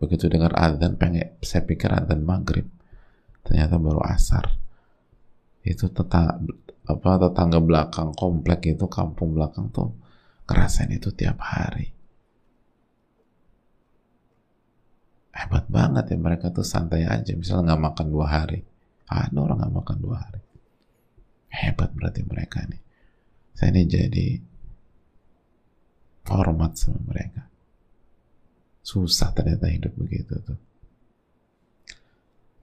Begitu 0.02 0.26
dengar 0.26 0.50
adzan 0.58 0.98
pengen 0.98 1.38
saya 1.38 1.62
pikir 1.62 1.94
adzan 1.94 2.26
maghrib. 2.26 2.66
Ternyata 3.46 3.78
baru 3.78 4.02
asar. 4.02 4.50
Itu 5.62 5.94
tetap 5.94 6.42
apa 6.90 7.10
tetangga 7.22 7.62
belakang 7.62 8.10
komplek 8.18 8.74
itu 8.74 8.90
kampung 8.90 9.38
belakang 9.38 9.70
tuh 9.70 9.99
kerasain 10.50 10.90
itu 10.90 11.14
tiap 11.14 11.38
hari. 11.38 11.94
Hebat 15.30 15.70
banget 15.70 16.10
ya 16.10 16.18
mereka 16.18 16.50
tuh 16.50 16.66
santai 16.66 17.06
aja. 17.06 17.30
Misalnya 17.38 17.70
nggak 17.70 17.82
makan 17.86 18.06
dua 18.10 18.26
hari. 18.26 18.66
Ada 19.06 19.38
orang 19.38 19.62
nggak 19.62 19.74
makan 19.78 19.98
dua 20.02 20.16
hari. 20.18 20.42
Hebat 21.54 21.94
berarti 21.94 22.26
mereka 22.26 22.66
nih. 22.66 22.82
Saya 23.54 23.70
ini 23.70 23.86
jadi 23.86 24.26
hormat 26.26 26.74
sama 26.74 26.98
mereka. 27.06 27.46
Susah 28.82 29.30
ternyata 29.30 29.70
hidup 29.70 29.94
begitu 29.94 30.34
tuh. 30.42 30.58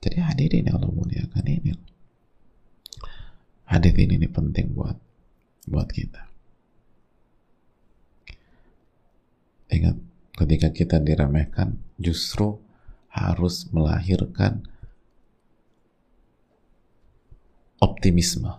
Jadi 0.04 0.18
hadirin 0.20 0.68
yang 0.68 0.84
Allah 0.84 0.92
muliakan 0.92 1.48
ini 1.48 1.72
hadis 3.68 3.92
ini, 4.00 4.16
ini 4.16 4.28
penting 4.32 4.72
buat 4.72 4.96
buat 5.68 5.92
kita 5.92 6.27
ingat 9.72 9.96
ketika 10.38 10.70
kita 10.72 10.98
diremehkan 11.02 11.80
justru 11.98 12.62
harus 13.10 13.66
melahirkan 13.74 14.62
optimisme. 17.82 18.54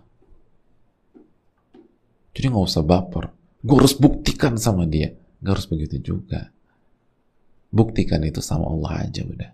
Jadi 2.34 2.46
nggak 2.50 2.66
usah 2.70 2.84
baper. 2.86 3.30
Gue 3.62 3.76
harus 3.82 3.94
buktikan 3.94 4.54
sama 4.58 4.86
dia. 4.86 5.14
Nggak 5.42 5.52
harus 5.58 5.68
begitu 5.70 6.14
juga. 6.14 6.50
Buktikan 7.70 8.22
itu 8.22 8.38
sama 8.38 8.70
Allah 8.70 9.06
aja 9.06 9.22
udah. 9.26 9.50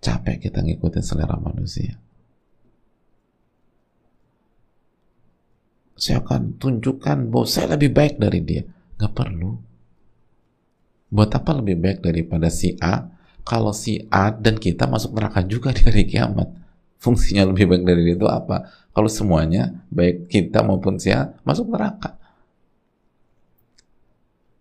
Capek 0.00 0.48
kita 0.48 0.60
ngikutin 0.62 1.04
selera 1.04 1.36
manusia 1.40 2.05
saya 5.96 6.20
akan 6.20 6.60
tunjukkan 6.60 7.32
bahwa 7.32 7.48
saya 7.48 7.72
lebih 7.72 7.96
baik 7.96 8.20
dari 8.20 8.44
dia. 8.44 8.62
Nggak 9.00 9.12
perlu. 9.16 9.56
Buat 11.08 11.40
apa 11.40 11.56
lebih 11.56 11.80
baik 11.80 11.98
daripada 12.04 12.52
si 12.52 12.76
A? 12.84 13.08
Kalau 13.48 13.72
si 13.72 14.04
A 14.12 14.28
dan 14.28 14.60
kita 14.60 14.84
masuk 14.84 15.16
neraka 15.16 15.40
juga 15.40 15.72
di 15.72 15.88
hari 15.88 16.04
kiamat 16.04 16.52
fungsinya 17.00 17.48
lebih 17.48 17.64
baik 17.64 17.82
dari 17.88 18.12
itu 18.12 18.28
apa? 18.28 18.68
Kalau 18.92 19.08
semuanya 19.08 19.86
baik 19.88 20.28
kita 20.28 20.60
maupun 20.60 21.00
si 21.00 21.08
A 21.16 21.32
masuk 21.48 21.72
neraka. 21.72 22.20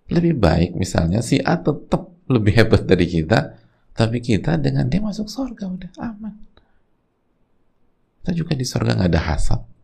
Lebih 0.07 0.39
baik 0.39 0.71
misalnya 0.79 1.19
si 1.19 1.41
A 1.43 1.59
tetap 1.59 2.15
lebih 2.31 2.55
hebat 2.55 2.87
dari 2.87 3.09
kita 3.11 3.59
tapi 3.91 4.23
kita 4.23 4.55
dengan 4.55 4.87
dia 4.87 5.03
masuk 5.03 5.27
surga 5.27 5.67
udah 5.67 5.91
aman. 5.99 6.35
Kita 8.21 8.31
juga 8.31 8.53
di 8.55 8.63
surga 8.63 8.95
nggak 8.95 9.11
ada 9.11 9.23
hasad 9.33 9.74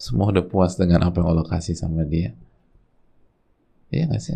semua 0.00 0.32
udah 0.32 0.48
puas 0.48 0.80
dengan 0.80 1.04
apa 1.04 1.20
yang 1.20 1.36
Allah 1.36 1.44
kasih 1.44 1.76
sama 1.76 2.08
dia. 2.08 2.32
Iya 3.92 4.08
nggak 4.08 4.22
sih 4.22 4.32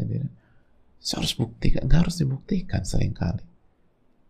saya 1.01 1.21
harus 1.25 1.33
buktikan 1.41 1.89
nggak 1.89 2.01
harus 2.05 2.21
dibuktikan 2.21 2.85
sering 2.85 3.17
kali. 3.17 3.41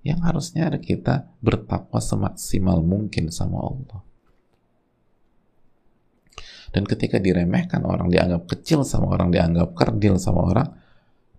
Yang 0.07 0.21
harusnya 0.23 0.71
ada 0.71 0.79
kita 0.79 1.27
bertakwa 1.43 1.99
semaksimal 1.99 2.87
mungkin 2.87 3.35
sama 3.35 3.67
Allah. 3.67 4.01
Dan 6.71 6.87
ketika 6.87 7.19
diremehkan 7.19 7.83
orang 7.83 8.15
dianggap 8.15 8.47
kecil 8.51 8.87
sama 8.87 9.11
orang 9.11 9.35
dianggap 9.35 9.75
kerdil 9.75 10.19
sama 10.23 10.55
orang 10.55 10.69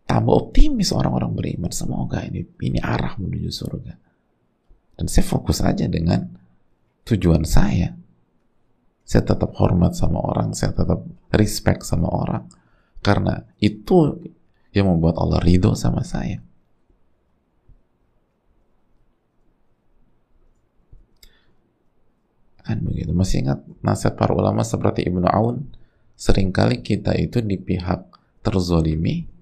tambah 0.04 0.34
optimis 0.36 0.92
orang-orang 0.92 1.32
beriman. 1.32 1.72
Semoga 1.72 2.20
ini 2.28 2.44
ini 2.64 2.80
arah 2.84 3.16
menuju 3.16 3.52
surga. 3.52 3.94
Dan 4.96 5.08
saya 5.08 5.24
fokus 5.24 5.64
aja 5.64 5.88
dengan 5.88 6.24
tujuan 7.08 7.48
saya 7.48 8.05
saya 9.06 9.22
tetap 9.22 9.54
hormat 9.62 9.94
sama 9.94 10.18
orang 10.20 10.52
saya 10.58 10.74
tetap 10.74 11.06
respect 11.32 11.86
sama 11.86 12.10
orang. 12.10 12.44
Karena 13.06 13.46
itu 13.62 14.18
yang 14.74 14.90
membuat 14.90 15.22
Allah 15.22 15.38
ridho 15.40 15.78
sama 15.78 16.02
saya. 16.02 16.42
Kan 22.66 22.82
begitu. 22.82 23.14
Masih 23.14 23.46
ingat 23.46 23.62
nasihat 23.86 24.18
para 24.18 24.34
ulama 24.34 24.66
seperti 24.66 25.06
Ibnu 25.06 25.30
Aun? 25.30 25.70
Seringkali 26.18 26.82
kita 26.82 27.14
itu 27.14 27.46
di 27.46 27.62
pihak 27.62 28.10
terzolimi 28.42 29.36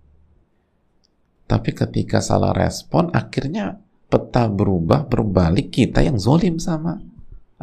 tapi 1.54 1.76
ketika 1.76 2.24
salah 2.24 2.56
respon 2.56 3.12
akhirnya 3.12 3.78
peta 4.08 4.48
berubah 4.48 5.06
berbalik 5.06 5.70
kita 5.76 6.02
yang 6.02 6.18
zolim 6.18 6.58
sama 6.58 6.98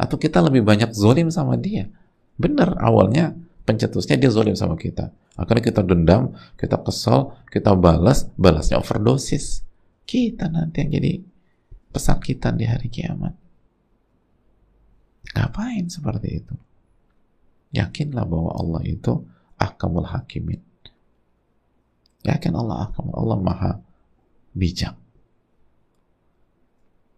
atau 0.01 0.17
kita 0.17 0.41
lebih 0.41 0.65
banyak 0.65 0.89
zolim 0.97 1.29
sama 1.29 1.53
dia 1.61 1.85
benar 2.41 2.73
awalnya 2.81 3.37
pencetusnya 3.69 4.17
dia 4.17 4.33
zolim 4.33 4.57
sama 4.57 4.73
kita 4.73 5.13
akhirnya 5.37 5.63
kita 5.69 5.81
dendam 5.85 6.33
kita 6.57 6.81
kesel 6.81 7.37
kita 7.53 7.77
balas 7.77 8.25
balasnya 8.33 8.81
overdosis 8.81 9.61
kita 10.09 10.49
nanti 10.49 10.81
yang 10.81 10.91
jadi 10.97 11.11
pesakitan 11.93 12.57
di 12.57 12.65
hari 12.65 12.89
kiamat 12.89 13.37
Ngapain 15.31 15.87
seperti 15.87 16.43
itu? 16.43 16.55
Yakinlah 17.71 18.27
bahwa 18.27 18.51
Allah 18.51 18.81
itu 18.83 19.23
ahkamul 19.55 20.07
hakimin. 20.11 20.59
Yakin 22.27 22.53
Allah 22.53 22.89
ahkamul, 22.89 23.15
Allah 23.15 23.37
maha 23.39 23.71
bijak. 24.51 24.93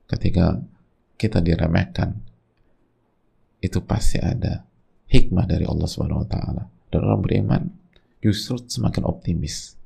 Ketika 0.05 0.61
kita 1.17 1.41
diremehkan, 1.41 2.21
itu 3.63 3.79
pasti 3.79 4.19
ada 4.19 4.67
hikmah 5.07 5.47
dari 5.47 5.63
Allah 5.63 5.87
Subhanahu 5.87 6.27
wa 6.27 6.27
taala. 6.27 6.63
Dan 6.91 6.99
orang 7.07 7.21
beriman 7.23 7.61
justru 8.19 8.59
semakin 8.59 9.07
optimis. 9.07 9.79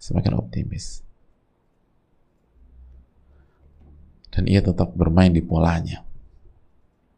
Semakin 0.00 0.32
optimis. 0.40 1.04
Dan 4.32 4.48
ia 4.48 4.64
tetap 4.64 4.96
bermain 4.96 5.32
di 5.32 5.44
polanya 5.44 6.00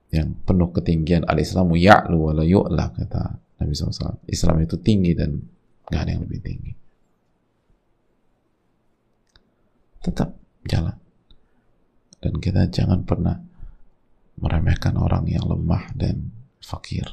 yang 0.09 0.35
penuh 0.43 0.73
ketinggian 0.73 1.29
al-islamu 1.29 1.77
ya'lu 1.77 2.17
wa 2.17 2.33
la 2.33 2.45
yu'la 2.45 2.97
kata 2.97 3.37
Nabi 3.61 3.73
SAW 3.77 4.25
Islam 4.25 4.57
itu 4.65 4.81
tinggi 4.81 5.13
dan 5.13 5.37
gak 5.85 6.09
ada 6.09 6.11
yang 6.17 6.25
lebih 6.25 6.41
tinggi 6.41 6.73
tetap 10.01 10.33
jalan 10.65 10.97
dan 12.25 12.33
kita 12.41 12.73
jangan 12.73 13.05
pernah 13.05 13.37
meremehkan 14.39 14.95
orang 14.97 15.27
yang 15.27 15.45
lemah 15.45 15.93
dan 15.95 16.31
fakir. 16.63 17.07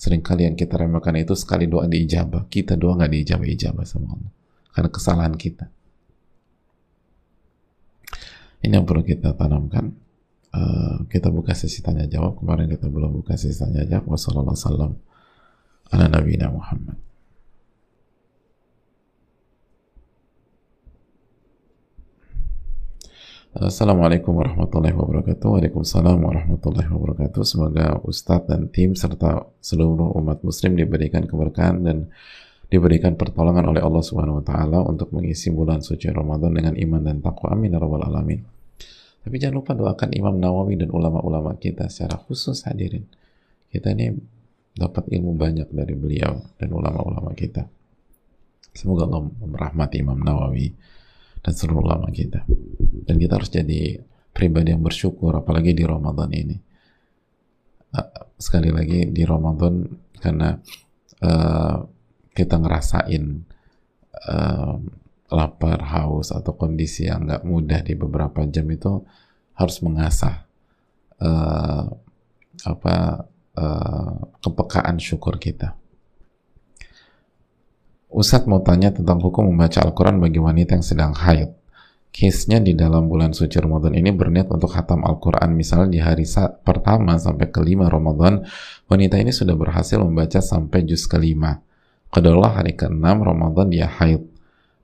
Seringkali 0.00 0.48
yang 0.48 0.56
kita 0.56 0.80
remehkan 0.80 1.12
itu 1.20 1.36
sekali 1.36 1.68
doa 1.68 1.84
diijabah 1.84 2.48
kita 2.48 2.72
doa 2.80 2.96
nggak 2.96 3.12
diijabah 3.12 3.46
ijabah 3.46 3.84
sama 3.84 4.16
Allah. 4.16 4.32
Karena 4.72 4.88
kesalahan 4.88 5.34
kita. 5.36 5.68
Ini 8.64 8.80
yang 8.80 8.88
perlu 8.88 9.04
kita 9.04 9.36
tanamkan. 9.36 9.92
Eh, 10.50 10.96
kita 11.12 11.28
buka 11.28 11.52
sesi 11.52 11.84
tanya 11.84 12.08
jawab. 12.08 12.40
Kemarin 12.40 12.68
kita 12.72 12.88
belum 12.88 13.20
buka 13.20 13.36
sesi 13.36 13.60
tanya 13.60 13.84
jawab. 13.84 14.08
Wassalamualaikum 14.16 14.96
ala 15.90 16.06
nabi 16.06 16.38
Muhammad 16.38 17.09
Assalamualaikum 23.50 24.30
warahmatullahi 24.38 24.94
wabarakatuh 24.94 25.42
Waalaikumsalam 25.42 26.22
warahmatullahi 26.22 26.86
wabarakatuh 26.86 27.42
Semoga 27.42 27.98
Ustadz 28.06 28.46
dan 28.46 28.70
tim 28.70 28.94
serta 28.94 29.42
seluruh 29.58 30.14
umat 30.22 30.46
muslim 30.46 30.78
diberikan 30.78 31.26
keberkahan 31.26 31.82
dan 31.82 32.14
diberikan 32.70 33.18
pertolongan 33.18 33.66
oleh 33.66 33.82
Allah 33.82 34.06
Subhanahu 34.06 34.38
wa 34.38 34.44
taala 34.46 34.78
untuk 34.86 35.10
mengisi 35.10 35.50
bulan 35.50 35.82
suci 35.82 36.14
Ramadan 36.14 36.54
dengan 36.54 36.78
iman 36.78 37.02
dan 37.02 37.18
takwa. 37.18 37.50
Amin 37.50 37.74
ya 37.74 37.82
rabbal 37.82 38.06
alamin. 38.06 38.38
Tapi 39.26 39.34
jangan 39.42 39.58
lupa 39.58 39.74
doakan 39.74 40.14
Imam 40.14 40.38
Nawawi 40.38 40.78
dan 40.78 40.94
ulama-ulama 40.94 41.58
kita 41.58 41.90
secara 41.90 42.22
khusus 42.22 42.62
hadirin. 42.70 43.02
Kita 43.66 43.90
ini 43.90 44.14
dapat 44.78 45.10
ilmu 45.10 45.34
banyak 45.34 45.74
dari 45.74 45.98
beliau 45.98 46.38
dan 46.54 46.70
ulama-ulama 46.70 47.34
kita. 47.34 47.66
Semoga 48.78 49.10
Allah 49.10 49.26
merahmati 49.42 49.98
Imam 49.98 50.22
Nawawi 50.22 50.70
dan 51.40 51.52
seluruh 51.52 51.84
ulama 51.84 52.08
kita. 52.12 52.44
Dan 53.06 53.16
kita 53.16 53.40
harus 53.40 53.50
jadi 53.50 54.00
pribadi 54.30 54.72
yang 54.72 54.84
bersyukur, 54.84 55.34
apalagi 55.34 55.74
di 55.74 55.84
Ramadan 55.84 56.30
ini. 56.32 56.56
Sekali 58.40 58.70
lagi 58.70 59.10
di 59.10 59.22
Ramadan 59.26 59.84
karena 60.16 60.54
uh, 61.24 61.76
kita 62.32 62.56
ngerasain 62.60 63.24
uh, 64.30 64.74
lapar, 65.30 65.80
haus 65.90 66.30
atau 66.30 66.54
kondisi 66.54 67.06
yang 67.06 67.26
nggak 67.26 67.42
mudah 67.46 67.80
di 67.82 67.94
beberapa 67.94 68.42
jam 68.46 68.66
itu 68.70 69.02
harus 69.54 69.76
mengasah 69.84 70.46
uh, 71.20 71.84
apa 72.64 72.96
uh, 73.56 74.14
kepekaan 74.40 74.96
syukur 75.00 75.36
kita. 75.40 75.79
Ustadz 78.10 78.50
mau 78.50 78.58
tanya 78.58 78.90
tentang 78.90 79.22
hukum 79.22 79.54
membaca 79.54 79.78
Al-Quran 79.86 80.18
bagi 80.18 80.42
wanita 80.42 80.74
yang 80.74 80.82
sedang 80.82 81.14
haid. 81.14 81.54
Case-nya 82.10 82.58
di 82.58 82.74
dalam 82.74 83.06
bulan 83.06 83.30
suci 83.30 83.54
Ramadan 83.62 83.94
ini 83.94 84.10
berniat 84.10 84.50
untuk 84.50 84.74
khatam 84.74 85.06
Al-Quran. 85.06 85.54
Misalnya 85.54 85.88
di 85.94 86.00
hari 86.02 86.26
pertama 86.66 87.14
sampai 87.22 87.54
kelima 87.54 87.86
Ramadan, 87.86 88.42
wanita 88.90 89.14
ini 89.14 89.30
sudah 89.30 89.54
berhasil 89.54 90.02
membaca 90.02 90.42
sampai 90.42 90.82
juz 90.82 91.06
kelima. 91.06 91.62
Kedalah 92.10 92.58
hari 92.58 92.74
ke-6 92.74 93.06
Ramadan 93.06 93.70
dia 93.70 93.86
haid 93.86 94.26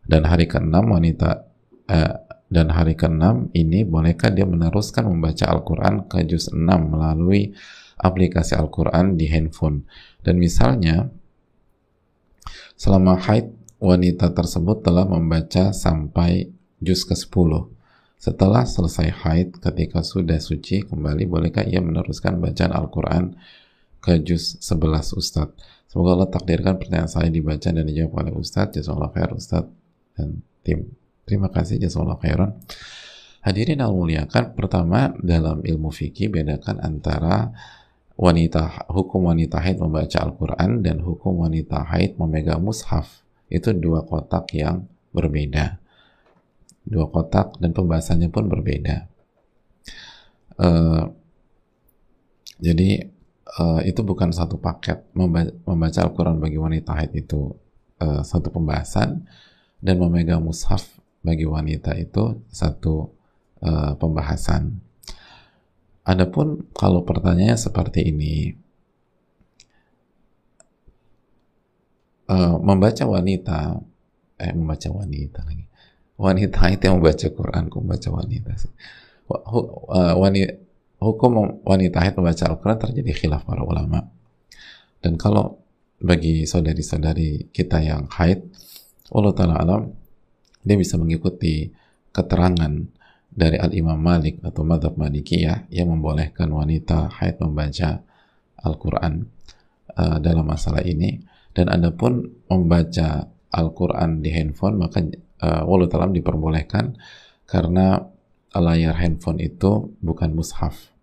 dan 0.06 0.22
hari 0.22 0.46
ke-6 0.46 0.70
wanita 0.86 1.50
eh, 1.90 2.14
dan 2.46 2.70
hari 2.70 2.94
ke-6 2.94 3.50
ini 3.58 3.82
bolehkah 3.82 4.30
dia 4.30 4.46
meneruskan 4.46 5.10
membaca 5.10 5.50
Al-Quran 5.50 6.06
ke 6.06 6.22
juz 6.30 6.46
6 6.54 6.62
melalui 6.62 7.50
aplikasi 7.98 8.54
Al-Quran 8.54 9.18
di 9.18 9.26
handphone 9.26 9.82
dan 10.22 10.38
misalnya 10.38 11.10
selama 12.76 13.16
haid 13.16 13.50
wanita 13.80 14.32
tersebut 14.32 14.84
telah 14.84 15.04
membaca 15.08 15.72
sampai 15.72 16.52
juz 16.80 17.04
ke-10 17.08 17.76
setelah 18.16 18.64
selesai 18.64 19.12
haid 19.12 19.60
ketika 19.60 20.00
sudah 20.00 20.40
suci 20.40 20.80
kembali 20.88 21.28
bolehkah 21.28 21.64
ia 21.68 21.84
meneruskan 21.84 22.40
bacaan 22.40 22.72
Al-Quran 22.72 23.36
ke 24.00 24.16
juz 24.24 24.56
11 24.64 25.12
Ustadz? 25.20 25.56
Semoga 25.86 26.16
Allah 26.16 26.30
takdirkan 26.32 26.80
pertanyaan 26.80 27.12
saya 27.12 27.28
dibaca 27.28 27.68
dan 27.68 27.84
dijawab 27.84 28.24
oleh 28.24 28.34
Ustadz. 28.34 28.80
Jazakallah 28.80 29.12
khair 29.12 29.30
Ustadz 29.36 29.72
dan 30.16 30.40
tim. 30.64 30.96
Terima 31.28 31.52
kasih 31.52 31.76
jazakallah 31.76 32.18
khairan. 32.18 32.50
Hadirin 33.44 33.78
al 33.78 33.94
muliakan 33.94 34.58
pertama 34.58 35.14
dalam 35.22 35.62
ilmu 35.62 35.94
fikih 35.94 36.32
bedakan 36.34 36.82
antara 36.82 37.54
wanita 38.16 38.88
hukum 38.88 39.28
wanita 39.28 39.60
haid 39.60 39.76
membaca 39.80 40.18
Al-Quran 40.24 40.80
dan 40.80 41.04
hukum 41.04 41.44
wanita 41.44 41.84
haid 41.92 42.16
memegang 42.16 42.64
mushaf 42.64 43.22
itu 43.52 43.70
dua 43.76 44.02
kotak 44.08 44.50
yang 44.56 44.88
berbeda 45.12 45.78
dua 46.86 47.10
kotak 47.10 47.58
dan 47.58 47.74
pembahasannya 47.74 48.30
pun 48.30 48.46
berbeda. 48.46 49.10
Uh, 50.56 51.10
jadi 52.62 53.10
uh, 53.60 53.82
itu 53.84 54.00
bukan 54.00 54.32
satu 54.32 54.56
paket 54.56 55.04
membaca, 55.12 56.00
Al-Quran 56.00 56.40
bagi 56.40 56.56
wanita 56.56 56.96
haid 56.96 57.12
itu 57.12 57.52
uh, 58.00 58.22
satu 58.22 58.48
pembahasan 58.54 59.26
dan 59.82 60.00
memegang 60.00 60.40
mushaf 60.40 60.96
bagi 61.20 61.44
wanita 61.44 61.92
itu 61.98 62.40
satu 62.48 63.12
uh, 63.60 63.92
pembahasan. 63.98 64.80
Adapun 66.06 66.70
kalau 66.70 67.02
pertanyaannya 67.02 67.58
seperti 67.58 68.14
ini, 68.14 68.54
uh, 72.30 72.56
membaca 72.62 73.04
wanita, 73.10 73.82
eh 74.38 74.54
membaca 74.54 74.86
wanita 74.86 75.42
lagi, 75.42 75.66
wanita 76.14 76.62
itu 76.70 76.82
yang 76.86 77.02
membaca 77.02 77.26
Quran, 77.26 77.62
kok 77.66 77.82
membaca 77.82 78.08
wanita 78.22 78.50
sih. 78.54 78.72
Uh, 79.26 80.14
wanita, 80.14 80.54
hukum 81.02 81.60
wanita 81.66 81.98
haid 81.98 82.14
membaca 82.14 82.44
Al-Quran 82.46 82.78
terjadi 82.78 83.10
khilaf 83.10 83.42
para 83.42 83.66
ulama. 83.66 84.06
Dan 85.02 85.18
kalau 85.18 85.58
bagi 85.98 86.46
saudari-saudari 86.46 87.50
kita 87.50 87.82
yang 87.82 88.06
haid, 88.14 88.46
Allah 89.10 89.32
Ta'ala 89.34 89.58
alam, 89.58 89.82
dia 90.62 90.78
bisa 90.78 90.94
mengikuti 90.98 91.70
keterangan 92.14 92.95
dari 93.36 93.60
Al-Imam 93.60 94.00
Malik 94.00 94.40
atau 94.40 94.64
Madhab 94.64 94.96
Malikiyah 94.96 95.68
yang 95.68 95.92
membolehkan 95.92 96.48
wanita 96.48 97.12
haid 97.20 97.36
membaca 97.36 98.00
Al-Quran 98.64 99.28
uh, 99.92 100.16
dalam 100.24 100.48
masalah 100.48 100.80
ini. 100.80 101.20
Dan 101.52 101.68
adapun 101.68 102.24
membaca 102.48 103.28
Al-Quran 103.52 104.24
di 104.24 104.32
handphone, 104.32 104.80
maka 104.80 105.04
uh, 105.44 105.62
walau 105.68 105.88
talam 105.88 106.16
diperbolehkan 106.16 106.96
karena 107.44 108.00
layar 108.56 108.96
handphone 108.96 109.40
itu 109.40 109.92
bukan 110.00 110.32
mushaf. 110.32 110.96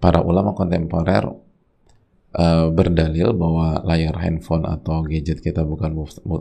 Para 0.00 0.24
ulama 0.24 0.56
kontemporer 0.56 1.24
uh, 2.32 2.66
berdalil 2.72 3.36
bahwa 3.36 3.84
layar 3.84 4.16
handphone 4.24 4.64
atau 4.64 5.04
gadget 5.04 5.44
kita 5.44 5.64
bukan 5.68 5.92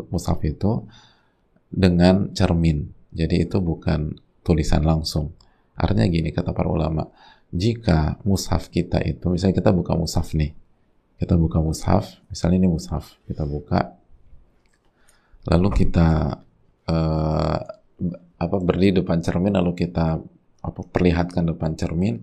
mushaf 0.08 0.40
itu 0.48 0.88
dengan 1.68 2.32
cermin. 2.32 2.96
Jadi 3.12 3.48
itu 3.48 3.60
bukan 3.60 4.16
tulisan 4.48 4.88
langsung. 4.88 5.36
Artinya 5.76 6.08
gini 6.08 6.32
kata 6.32 6.56
para 6.56 6.72
ulama, 6.72 7.04
jika 7.52 8.24
mushaf 8.24 8.72
kita 8.72 9.04
itu, 9.04 9.28
misalnya 9.28 9.60
kita 9.60 9.76
buka 9.76 9.94
mushaf 10.00 10.32
nih, 10.32 10.56
kita 11.20 11.36
buka 11.36 11.60
mushaf, 11.60 12.24
misalnya 12.32 12.64
ini 12.64 12.70
mushaf, 12.72 13.20
kita 13.28 13.44
buka, 13.44 14.00
lalu 15.52 15.70
kita 15.76 16.40
uh, 16.88 17.60
apa 18.38 18.58
berdiri 18.62 19.02
depan 19.02 19.18
cermin 19.20 19.58
lalu 19.58 19.74
kita 19.74 20.22
apa 20.62 20.82
perlihatkan 20.94 21.48
depan 21.50 21.74
cermin 21.74 22.22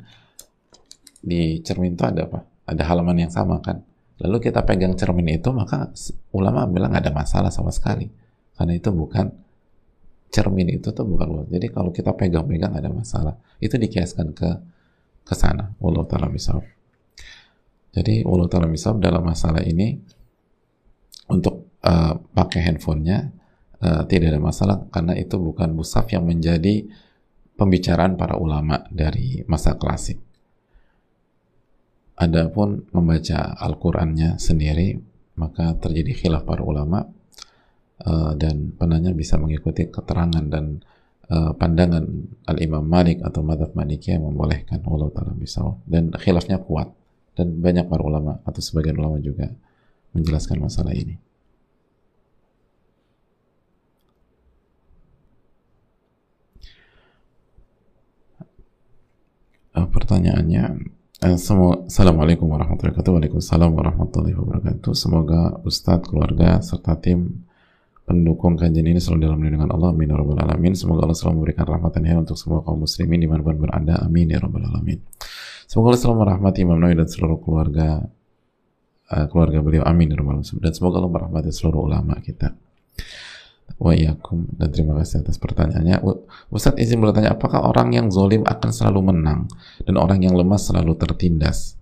di 1.24 1.64
cermin 1.64 1.96
itu 1.96 2.04
ada 2.04 2.28
apa? 2.28 2.40
Ada 2.68 2.82
halaman 2.92 3.16
yang 3.26 3.32
sama 3.32 3.58
kan? 3.64 3.80
Lalu 4.20 4.48
kita 4.48 4.62
pegang 4.62 4.94
cermin 4.94 5.40
itu 5.40 5.50
maka 5.50 5.90
ulama 6.30 6.68
bilang 6.68 6.92
ada 6.94 7.10
masalah 7.10 7.50
sama 7.50 7.72
sekali. 7.74 8.06
Karena 8.54 8.78
itu 8.78 8.94
bukan 8.94 9.43
cermin 10.34 10.66
itu 10.66 10.90
tuh 10.90 11.06
bukan 11.06 11.46
jadi 11.46 11.70
kalau 11.70 11.94
kita 11.94 12.10
pegang-pegang 12.18 12.74
ada 12.74 12.90
masalah. 12.90 13.38
Itu 13.62 13.78
dikiaskan 13.78 14.34
ke 14.34 14.50
ke 15.24 15.34
sana 15.34 15.72
Allah 15.80 16.04
taala 16.04 16.28
misal 16.28 16.60
jadi 17.94 18.26
Allah 18.26 18.46
taala 18.50 18.66
misal 18.66 18.98
dalam 18.98 19.22
masalah 19.22 19.62
ini 19.62 19.94
untuk 21.30 21.78
uh, 21.86 22.18
pakai 22.34 22.60
handphonenya 22.66 23.30
uh, 23.80 24.02
tidak 24.10 24.34
ada 24.34 24.40
masalah 24.42 24.76
karena 24.90 25.14
itu 25.14 25.38
bukan 25.38 25.70
musaf 25.72 26.10
yang 26.10 26.26
menjadi 26.26 26.84
pembicaraan 27.54 28.18
para 28.18 28.34
ulama 28.34 28.82
dari 28.90 29.46
masa 29.46 29.78
klasik. 29.78 30.18
Adapun 32.18 32.90
membaca 32.90 33.54
Al-Qur'annya 33.62 34.42
sendiri 34.42 34.98
maka 35.38 35.78
terjadi 35.78 36.14
khilaf 36.14 36.42
para 36.46 36.66
ulama 36.66 37.06
uh, 38.02 38.32
dan 38.34 38.74
penanya 38.74 39.14
bisa 39.14 39.38
mengikuti 39.38 39.86
keterangan 39.86 40.42
dan 40.50 40.82
uh, 41.30 41.54
pandangan 41.54 42.02
Al-Imam 42.50 42.82
Malik 42.82 43.22
atau 43.22 43.46
Madhab 43.46 43.70
Maliki 43.78 44.10
yang 44.10 44.26
membolehkan 44.26 44.82
Allah 44.82 45.10
Ta'ala 45.14 45.32
bisa 45.36 45.62
dan 45.86 46.10
khilafnya 46.10 46.58
kuat 46.58 46.90
dan 47.38 47.62
banyak 47.62 47.86
para 47.86 48.02
ulama 48.02 48.42
atau 48.42 48.60
sebagian 48.62 48.98
ulama 48.98 49.18
juga 49.22 49.50
menjelaskan 50.14 50.58
masalah 50.62 50.94
ini. 50.94 51.18
uh, 59.74 59.88
pertanyaannya 59.90 60.94
Assalamualaikum 61.24 62.52
warahmatullahi 62.52 62.92
wabarakatuh. 62.92 63.12
Waalaikumsalam 63.16 63.72
warahmatullahi 63.72 64.36
wabarakatuh. 64.36 64.92
Semoga 64.92 65.56
Ustadz, 65.64 66.12
keluarga, 66.12 66.60
serta 66.60 67.00
tim 67.00 67.48
pendukung 68.04 68.54
kajian 68.60 68.84
ini 68.84 69.00
selalu 69.00 69.20
dalam 69.28 69.38
lindungan 69.40 69.70
Allah. 69.72 69.90
Amin 69.96 70.12
ya 70.12 70.16
Rabbal 70.20 70.40
Alamin. 70.44 70.72
Semoga 70.76 71.08
Allah 71.08 71.16
selalu 71.16 71.34
memberikan 71.40 71.64
rahmat 71.64 71.90
dan 71.96 72.20
untuk 72.20 72.36
semua 72.36 72.60
kaum 72.60 72.84
muslimin 72.84 73.18
di 73.18 73.28
mana 73.28 73.40
pun 73.40 73.56
berada. 73.56 74.04
Amin 74.04 74.28
ya 74.28 74.38
Rabbal 74.38 74.68
Alamin. 74.68 75.00
Semoga 75.64 75.92
Allah 75.92 76.00
selalu 76.04 76.16
merahmati 76.20 76.58
Imam 76.60 76.76
Nawawi 76.76 76.96
dan 77.00 77.08
seluruh 77.08 77.38
keluarga 77.40 77.88
uh, 79.08 79.26
keluarga 79.32 79.58
beliau. 79.64 79.82
Amin 79.88 80.12
ya 80.12 80.20
Rabbal 80.20 80.40
Alamin. 80.40 80.60
Dan 80.60 80.72
semoga 80.76 81.00
Allah 81.00 81.12
merahmati 81.12 81.48
seluruh 81.48 81.80
ulama 81.88 82.14
kita. 82.20 82.52
Waiyakum 83.74 84.54
dan 84.54 84.68
terima 84.70 84.94
kasih 85.00 85.24
atas 85.24 85.40
pertanyaannya. 85.40 85.98
Ustadz 86.52 86.78
izin 86.78 87.02
bertanya, 87.02 87.34
apakah 87.34 87.64
orang 87.64 87.90
yang 87.96 88.06
zolim 88.12 88.46
akan 88.46 88.70
selalu 88.70 89.10
menang 89.10 89.50
dan 89.82 89.98
orang 89.98 90.22
yang 90.22 90.36
lemah 90.36 90.60
selalu 90.60 90.94
tertindas? 90.94 91.74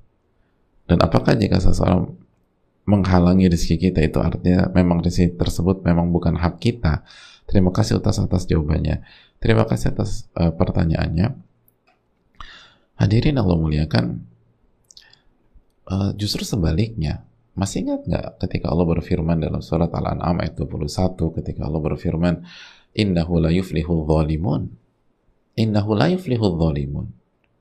Dan 0.89 1.03
apakah 1.05 1.37
jika 1.37 1.61
seseorang 1.61 2.22
menghalangi 2.83 3.47
rezeki 3.47 3.91
kita 3.91 4.01
itu 4.03 4.19
artinya 4.19 4.67
memang 4.75 5.03
rezeki 5.03 5.39
tersebut 5.39 5.87
memang 5.87 6.11
bukan 6.11 6.39
hak 6.39 6.59
kita? 6.59 7.07
Terima 7.47 7.71
kasih 7.75 7.99
atas 7.99 8.23
atas 8.23 8.47
jawabannya. 8.47 9.03
Terima 9.43 9.67
kasih 9.67 9.95
atas 9.95 10.31
uh, 10.39 10.55
pertanyaannya. 10.55 11.35
Hadirin 12.97 13.39
Allah 13.39 13.59
muliakan. 13.59 14.31
Uh, 15.83 16.15
justru 16.15 16.47
sebaliknya, 16.47 17.27
masih 17.53 17.85
ingat 17.85 18.09
nggak 18.09 18.27
ketika 18.41 18.73
Allah 18.73 18.87
berfirman 18.89 19.37
dalam 19.37 19.61
surat 19.61 19.93
Al-An'am 19.93 20.41
ayat 20.41 20.57
21 20.57 21.37
ketika 21.43 21.69
Allah 21.69 21.85
berfirman 21.85 22.35
innahu 22.97 23.45
la 23.45 23.53
yuflihu 23.53 24.09
dhalimun 24.09 24.73
innahu 25.61 25.93
la 25.93 26.09
yuflihu 26.09 26.57
dhalimun 26.57 27.13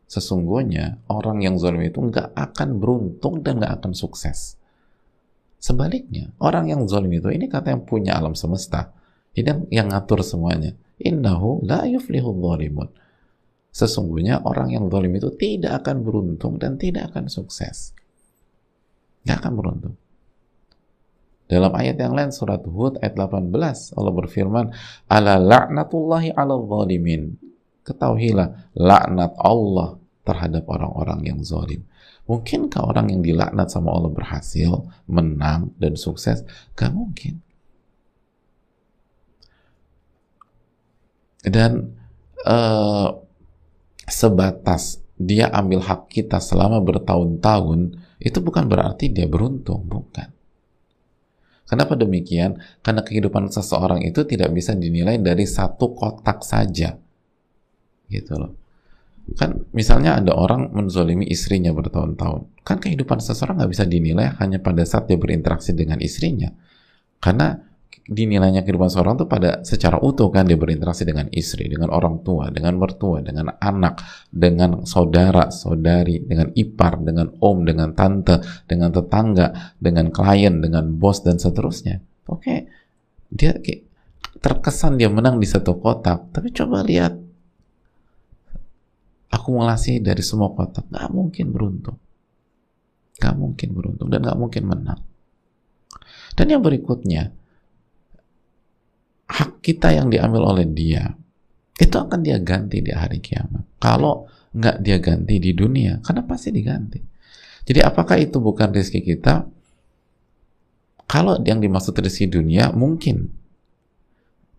sesungguhnya 0.07 1.03
orang 1.11 1.43
yang 1.43 1.59
zalim 1.59 1.83
itu 1.83 1.99
nggak 1.99 2.31
akan 2.31 2.79
beruntung 2.79 3.43
dan 3.43 3.59
nggak 3.59 3.83
akan 3.83 3.91
sukses 3.91 4.55
sebaliknya 5.61 6.33
orang 6.41 6.73
yang 6.73 6.81
zalim 6.89 7.13
itu 7.13 7.29
ini 7.29 7.45
kata 7.45 7.77
yang 7.77 7.85
punya 7.85 8.17
alam 8.17 8.33
semesta 8.33 8.97
ini 9.37 9.69
yang 9.69 9.93
ngatur 9.93 10.25
semuanya 10.25 10.73
innahu 10.97 11.61
la 11.61 11.85
yuflihu 11.85 12.33
dhalimun 12.33 12.89
sesungguhnya 13.69 14.41
orang 14.41 14.73
yang 14.73 14.89
zalim 14.89 15.13
itu 15.13 15.29
tidak 15.37 15.85
akan 15.85 16.01
beruntung 16.01 16.57
dan 16.57 16.81
tidak 16.81 17.13
akan 17.13 17.29
sukses 17.29 17.93
Gak 19.25 19.37
akan 19.41 19.53
beruntung. 19.57 19.95
Dalam 21.45 21.75
ayat 21.75 21.99
yang 21.99 22.15
lain 22.15 22.31
surat 22.31 22.63
Hud 22.63 23.03
ayat 23.03 23.19
18 23.19 23.51
Allah 23.99 24.13
berfirman 24.15 24.71
ala 25.11 25.35
la'natullahi 25.35 26.31
ala 26.31 26.55
zalimin. 26.55 27.35
Ketahuilah 27.83 28.71
laknat 28.77 29.35
Allah 29.35 29.99
terhadap 30.23 30.63
orang-orang 30.71 31.27
yang 31.27 31.39
zalim. 31.43 31.83
Mungkinkah 32.29 32.81
orang 32.85 33.09
yang 33.11 33.21
dilaknat 33.25 33.67
sama 33.73 33.91
Allah 33.91 34.13
berhasil, 34.13 34.87
menang, 35.09 35.73
dan 35.81 35.97
sukses? 35.97 36.45
Gak 36.77 36.93
mungkin. 36.93 37.41
Dan 41.41 41.97
uh, 42.45 43.09
sebatas 44.05 45.01
dia 45.17 45.49
ambil 45.49 45.81
hak 45.81 46.13
kita 46.13 46.37
selama 46.37 46.77
bertahun-tahun, 46.85 47.97
itu 48.21 48.37
bukan 48.37 48.69
berarti 48.69 49.09
dia 49.09 49.25
beruntung, 49.25 49.81
bukan. 49.89 50.29
Kenapa 51.65 51.95
demikian? 51.95 52.59
Karena 52.83 53.01
kehidupan 53.01 53.47
seseorang 53.47 54.03
itu 54.03 54.27
tidak 54.27 54.51
bisa 54.51 54.75
dinilai 54.75 55.17
dari 55.17 55.47
satu 55.47 55.95
kotak 55.95 56.43
saja. 56.43 56.99
Gitu 58.11 58.33
loh. 58.35 58.60
Kan 59.37 59.65
misalnya 59.71 60.19
ada 60.19 60.35
orang 60.35 60.73
menzolimi 60.75 61.27
istrinya 61.29 61.71
bertahun-tahun. 61.71 62.65
Kan 62.65 62.77
kehidupan 62.81 63.23
seseorang 63.23 63.61
nggak 63.61 63.71
bisa 63.71 63.85
dinilai 63.87 64.35
hanya 64.41 64.59
pada 64.59 64.83
saat 64.83 65.07
dia 65.07 65.15
berinteraksi 65.15 65.71
dengan 65.71 66.01
istrinya. 66.03 66.51
Karena 67.21 67.53
dinilainya 68.11 68.65
kehidupan 68.65 68.91
seorang 68.91 69.15
itu 69.15 69.25
pada 69.29 69.63
secara 69.63 70.01
utuh 70.03 70.27
kan 70.33 70.43
dia 70.43 70.59
berinteraksi 70.59 71.07
dengan 71.07 71.31
istri, 71.31 71.71
dengan 71.71 71.93
orang 71.95 72.25
tua, 72.25 72.51
dengan 72.51 72.75
mertua, 72.75 73.23
dengan 73.23 73.55
anak, 73.55 74.03
dengan 74.27 74.83
saudara, 74.83 75.47
saudari, 75.53 76.19
dengan 76.19 76.51
ipar, 76.51 76.99
dengan 76.99 77.31
om, 77.39 77.63
dengan 77.63 77.95
tante, 77.95 78.43
dengan 78.67 78.91
tetangga, 78.91 79.77
dengan 79.79 80.11
klien, 80.11 80.59
dengan 80.59 80.91
bos 80.97 81.23
dan 81.23 81.39
seterusnya. 81.39 82.03
Oke, 82.27 82.67
dia 83.31 83.55
terkesan 84.41 84.97
dia 84.99 85.07
menang 85.07 85.37
di 85.39 85.47
satu 85.47 85.77
kotak, 85.79 86.35
tapi 86.35 86.51
coba 86.51 86.83
lihat 86.83 87.30
akumulasi 89.41 90.05
dari 90.05 90.21
semua 90.21 90.53
kotak, 90.53 90.85
nggak 90.93 91.09
mungkin 91.09 91.49
beruntung, 91.49 91.97
nggak 93.17 93.35
mungkin 93.35 93.69
beruntung 93.73 94.07
dan 94.13 94.21
nggak 94.21 94.37
mungkin 94.37 94.63
menang. 94.69 95.01
Dan 96.37 96.45
yang 96.53 96.61
berikutnya, 96.61 97.33
hak 99.25 99.65
kita 99.65 99.97
yang 99.97 100.13
diambil 100.13 100.45
oleh 100.45 100.69
dia 100.69 101.17
itu 101.81 101.97
akan 101.97 102.21
dia 102.21 102.37
ganti 102.37 102.85
di 102.85 102.93
hari 102.93 103.17
kiamat. 103.17 103.65
Kalau 103.81 104.29
nggak 104.53 104.77
dia 104.85 105.01
ganti 105.01 105.41
di 105.41 105.51
dunia, 105.57 105.97
karena 106.05 106.21
pasti 106.21 106.53
diganti. 106.53 107.01
Jadi 107.65 107.79
apakah 107.81 108.21
itu 108.21 108.37
bukan 108.37 108.69
rezeki 108.69 109.01
kita? 109.01 109.49
Kalau 111.09 111.41
yang 111.43 111.59
dimaksud 111.59 111.97
rezeki 111.97 112.39
dunia 112.39 112.69
mungkin, 112.71 113.33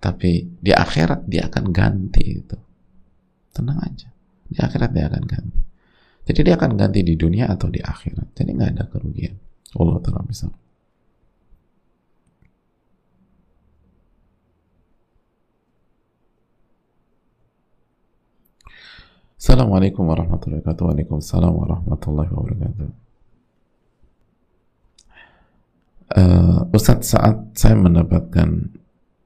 tapi 0.03 0.51
di 0.59 0.75
akhirat 0.75 1.31
dia 1.31 1.47
akan 1.47 1.65
ganti 1.71 2.43
itu. 2.43 2.59
Tenang 3.53 3.79
aja, 3.85 4.09
di 4.53 4.61
akhirat 4.61 4.91
dia 4.93 5.09
akan 5.09 5.25
ganti. 5.25 5.61
Jadi 6.23 6.41
dia 6.47 6.55
akan 6.55 6.71
ganti 6.79 7.01
di 7.03 7.15
dunia 7.19 7.51
atau 7.51 7.67
di 7.73 7.81
akhirat. 7.83 8.37
Jadi 8.37 8.51
nggak 8.53 8.71
ada 8.79 8.85
kerugian. 8.87 9.35
Allah 9.75 9.99
telah 10.05 10.23
bisa. 10.23 10.47
Assalamualaikum 19.43 20.07
warahmatullahi 20.07 20.63
wabarakatuh. 20.63 20.85
Waalaikumsalam 20.87 21.51
warahmatullahi 21.51 22.31
wabarakatuh. 22.31 22.89
Uh, 26.13 26.61
Ustadz 26.71 27.17
saat 27.17 27.51
saya 27.59 27.75
mendapatkan 27.75 28.71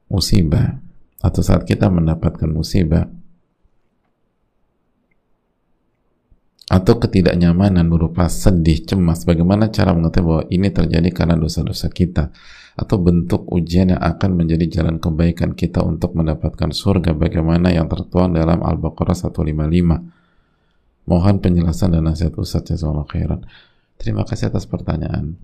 musibah 0.09 0.81
atau 1.21 1.41
saat 1.45 1.69
kita 1.69 1.91
mendapatkan 1.93 2.49
musibah 2.49 3.05
atau 6.67 6.99
ketidaknyamanan 6.99 7.87
berupa 7.87 8.27
sedih, 8.27 8.83
cemas, 8.83 9.23
bagaimana 9.23 9.71
cara 9.71 9.95
mengetahui 9.95 10.27
bahwa 10.27 10.43
ini 10.51 10.67
terjadi 10.67 11.09
karena 11.15 11.39
dosa-dosa 11.39 11.87
kita 11.87 12.35
atau 12.77 12.97
bentuk 13.01 13.47
ujian 13.49 13.95
yang 13.95 14.03
akan 14.03 14.37
menjadi 14.37 14.81
jalan 14.81 14.99
kebaikan 14.99 15.55
kita 15.55 15.81
untuk 15.81 16.13
mendapatkan 16.13 16.69
surga 16.69 17.15
bagaimana 17.15 17.71
yang 17.73 17.89
tertuang 17.89 18.35
dalam 18.35 18.61
Al-Baqarah 18.61 19.17
155 19.17 20.17
Mohon 21.07 21.39
penjelasan 21.39 21.95
dan 21.95 22.03
nasihat 22.03 22.35
Ustaz 22.35 22.67
Jazakallah 22.67 23.07
khairan. 23.07 23.47
Terima 23.95 24.27
kasih 24.27 24.51
atas 24.51 24.67
pertanyaan. 24.67 25.39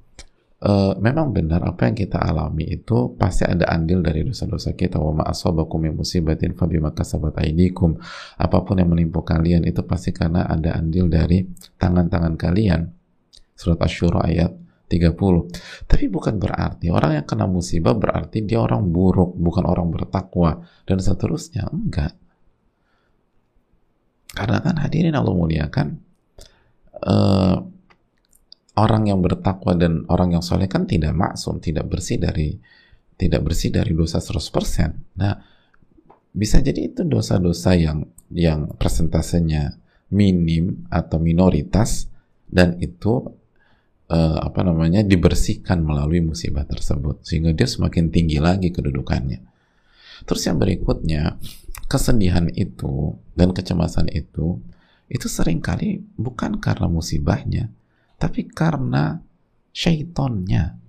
Uh, 0.63 0.95
memang 0.95 1.35
benar 1.35 1.59
apa 1.67 1.91
yang 1.91 1.95
kita 2.07 2.23
alami 2.23 2.63
itu 2.63 3.19
pasti 3.19 3.43
ada 3.43 3.67
andil 3.67 3.99
dari 3.99 4.23
dosa-dosa 4.23 4.71
kita. 4.71 4.95
Wa 4.95 5.11
ma 5.11 5.23
asabakum 5.27 5.83
min 5.83 5.91
musibatin 5.91 6.55
fa 6.55 6.71
bima 6.71 6.95
kasabat 6.95 7.35
aydikum. 7.35 7.99
Apa 8.39 8.63
pun 8.63 8.79
yang 8.79 8.87
menimpa 8.87 9.27
kalian 9.27 9.67
itu 9.67 9.83
pasti 9.83 10.15
karena 10.15 10.47
ada 10.47 10.79
andil 10.79 11.11
dari 11.11 11.43
tangan-tangan 11.75 12.39
kalian. 12.39 12.87
Surat 13.59 13.83
Asy-Syura 13.83 14.23
ayat 14.23 14.55
30. 14.87 15.83
Tapi 15.83 16.05
bukan 16.07 16.39
berarti 16.39 16.87
orang 16.87 17.19
yang 17.19 17.27
kena 17.27 17.43
musibah 17.43 17.91
berarti 17.91 18.47
dia 18.47 18.63
orang 18.63 18.87
buruk, 18.87 19.35
bukan 19.35 19.67
orang 19.67 19.91
bertakwa 19.91 20.63
dan 20.87 21.03
seterusnya. 21.03 21.67
Enggak. 21.75 22.15
Karena 24.31 24.63
kan 24.63 24.79
hadirin 24.79 25.13
Allah 25.13 25.35
muliakan 25.35 25.87
uh, 27.03 27.72
orang 28.73 29.09
yang 29.09 29.21
bertakwa 29.21 29.77
dan 29.77 30.05
orang 30.09 30.37
yang 30.37 30.43
soleh 30.43 30.65
kan 30.65 30.89
tidak 30.89 31.13
maksum, 31.13 31.61
tidak 31.61 31.85
bersih 31.89 32.17
dari 32.17 32.57
tidak 33.13 33.45
bersih 33.45 33.69
dari 33.69 33.93
dosa 33.93 34.17
100%. 34.17 35.17
Nah, 35.21 35.37
bisa 36.33 36.57
jadi 36.57 36.89
itu 36.89 37.05
dosa-dosa 37.05 37.77
yang 37.77 38.09
yang 38.33 38.73
persentasenya 38.81 39.77
minim 40.09 40.89
atau 40.89 41.21
minoritas 41.21 42.09
dan 42.49 42.81
itu 42.81 43.29
uh, 44.09 44.39
apa 44.41 44.65
namanya 44.65 45.05
dibersihkan 45.05 45.85
melalui 45.85 46.25
musibah 46.25 46.65
tersebut 46.65 47.21
sehingga 47.21 47.53
dia 47.53 47.69
semakin 47.69 48.09
tinggi 48.09 48.41
lagi 48.41 48.73
kedudukannya. 48.73 49.45
Terus 50.25 50.41
yang 50.49 50.57
berikutnya 50.57 51.37
kesedihan 51.85 52.49
itu 52.57 53.13
dan 53.37 53.53
kecemasan 53.53 54.09
itu 54.09 54.57
itu 55.13 55.27
sering 55.29 55.61
kali 55.61 56.01
bukan 56.17 56.57
karena 56.57 56.89
musibahnya 56.89 57.69
tapi 58.23 58.47
karena 58.47 59.19
syaitonnya 59.75 60.79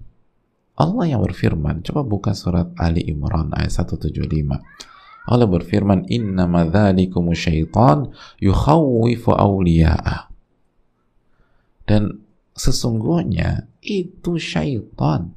Allah 0.75 1.07
yang 1.07 1.23
berfirman. 1.23 1.87
Coba 1.87 2.03
buka 2.07 2.31
surat 2.35 2.71
Ali 2.79 3.03
Imran 3.11 3.51
ayat 3.55 3.75
175 3.75 4.23
Allah 5.25 5.49
berfirman 5.51 6.07
inna 6.07 6.47
dzalikum 6.47 7.35
syaitan 7.35 8.15
yukhawwifu 8.39 9.35
awliya'ah 9.35 10.31
dan 11.85 12.23
sesungguhnya 12.55 13.67
itu 13.85 14.41
syaitan 14.41 15.35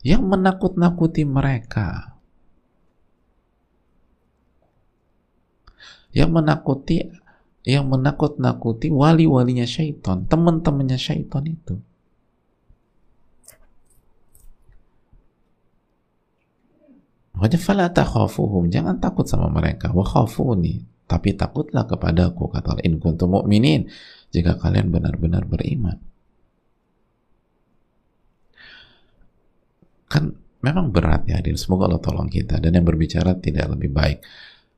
yang 0.00 0.24
menakut-nakuti 0.24 1.28
mereka. 1.28 2.16
Yang 6.10 6.30
menakuti 6.34 6.96
yang 7.64 7.92
menakut-nakuti 7.92 8.88
wali-walinya 8.88 9.68
syaitan, 9.68 10.24
teman-temannya 10.24 10.96
syaitan 10.96 11.44
itu. 11.44 11.76
Makanya 17.36 17.58
fala 17.60 17.86
takhafuhum, 17.88 18.68
jangan 18.68 19.00
takut 19.00 19.24
sama 19.24 19.48
mereka. 19.48 19.88
Wa 19.96 20.04
khafuni, 20.04 20.84
tapi 21.08 21.32
takutlah 21.32 21.88
kepadaku 21.88 22.52
kata 22.52 22.84
in 22.84 23.00
kuntum 23.00 23.32
mu'minin 23.32 23.88
jika 24.28 24.60
kalian 24.60 24.92
benar-benar 24.92 25.48
beriman. 25.48 25.96
Kan 30.04 30.36
memang 30.60 30.92
berat 30.92 31.24
ya, 31.28 31.40
semoga 31.56 31.88
Allah 31.88 32.02
tolong 32.04 32.28
kita 32.28 32.60
dan 32.60 32.76
yang 32.76 32.84
berbicara 32.84 33.36
tidak 33.40 33.72
lebih 33.72 33.88
baik. 33.88 34.20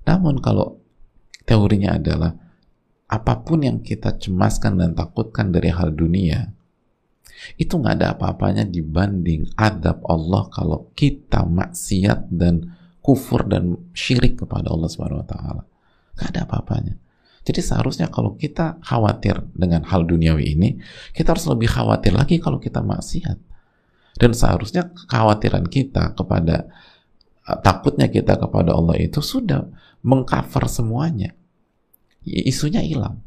Namun 0.07 0.38
kalau 0.38 0.79
teorinya 1.42 1.99
adalah 1.99 2.41
apa 3.12 3.44
pun 3.44 3.61
yang 3.61 3.85
kita 3.85 4.16
cemaskan 4.16 4.81
dan 4.81 4.96
takutkan 4.96 5.53
dari 5.53 5.68
hal 5.68 5.92
dunia 5.92 6.48
itu 7.61 7.77
nggak 7.77 7.94
ada 8.01 8.09
apa-apanya 8.16 8.64
dibanding 8.64 9.53
adab 9.59 10.01
Allah 10.09 10.48
kalau 10.48 10.88
kita 10.96 11.44
maksiat 11.44 12.31
dan 12.33 12.72
kufur 13.03 13.44
dan 13.44 13.77
syirik 13.92 14.38
kepada 14.38 14.70
Allah 14.70 14.88
Subhanahu 14.88 15.27
wa 15.27 15.29
taala. 15.29 15.62
Nggak 16.14 16.29
ada 16.33 16.40
apa-apanya. 16.46 16.94
Jadi 17.42 17.59
seharusnya 17.59 18.07
kalau 18.07 18.38
kita 18.38 18.79
khawatir 18.87 19.42
dengan 19.51 19.83
hal 19.83 20.07
duniawi 20.07 20.55
ini, 20.55 20.79
kita 21.11 21.35
harus 21.35 21.51
lebih 21.51 21.66
khawatir 21.66 22.14
lagi 22.14 22.38
kalau 22.38 22.62
kita 22.62 22.79
maksiat. 22.79 23.35
Dan 24.14 24.31
seharusnya 24.31 24.87
kekhawatiran 24.94 25.66
kita 25.66 26.14
kepada 26.14 26.70
takutnya 27.66 28.07
kita 28.07 28.38
kepada 28.38 28.70
Allah 28.79 28.94
itu 29.03 29.18
sudah 29.18 29.66
mengcover 30.07 30.70
semuanya. 30.70 31.35
Isunya 32.23 32.83
hilang. 32.83 33.19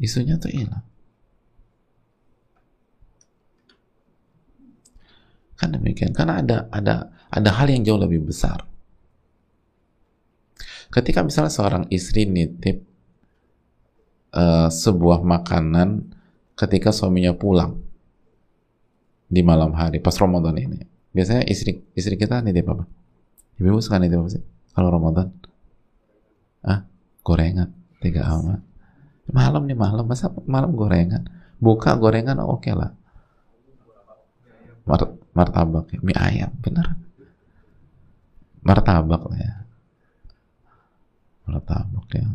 Isunya 0.00 0.40
tuh 0.40 0.48
hilang. 0.48 0.84
Kan 5.60 5.76
demikian. 5.76 6.16
Karena 6.16 6.40
ada 6.40 6.58
ada 6.72 7.12
ada 7.28 7.50
hal 7.52 7.68
yang 7.68 7.84
jauh 7.84 8.00
lebih 8.00 8.24
besar. 8.24 8.64
Ketika 10.90 11.20
misalnya 11.22 11.52
seorang 11.52 11.84
istri 11.92 12.24
nitip 12.26 12.82
uh, 14.34 14.72
sebuah 14.72 15.22
makanan 15.22 16.16
ketika 16.56 16.90
suaminya 16.90 17.36
pulang 17.36 17.78
di 19.30 19.44
malam 19.46 19.76
hari 19.76 20.02
pas 20.02 20.16
Ramadan 20.18 20.58
ini. 20.58 20.80
Biasanya 21.14 21.46
istri 21.46 21.84
istri 21.94 22.18
kita 22.18 22.42
nitip 22.42 22.66
apa? 22.66 22.84
Ibu 23.60 23.78
suka 23.78 24.00
nitip 24.00 24.18
apa 24.18 24.30
sih? 24.32 24.44
Kalau 24.80 24.88
Ramadan? 24.88 25.28
Ah, 26.64 26.88
gorengan. 27.20 27.68
Tiga 28.00 28.24
amat. 28.32 28.64
Malam 29.28 29.68
nih 29.68 29.76
malam, 29.76 30.08
masa 30.08 30.32
malam 30.48 30.72
gorengan? 30.72 31.28
buka 31.60 31.94
gorengan 32.00 32.40
oke 32.40 32.64
okay 32.64 32.74
lah 32.74 32.90
Mar 34.88 35.12
martabak 35.36 35.92
ya. 35.92 36.00
mie 36.00 36.16
ayam 36.16 36.50
bener 36.64 36.96
martabak 38.64 39.22
ya 39.36 39.68
martabak 41.44 42.08
yang 42.16 42.34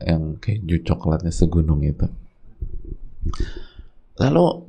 yang 0.00 0.22
keju 0.40 0.80
coklatnya 0.82 1.28
segunung 1.28 1.84
itu 1.84 2.08
lalu 4.16 4.64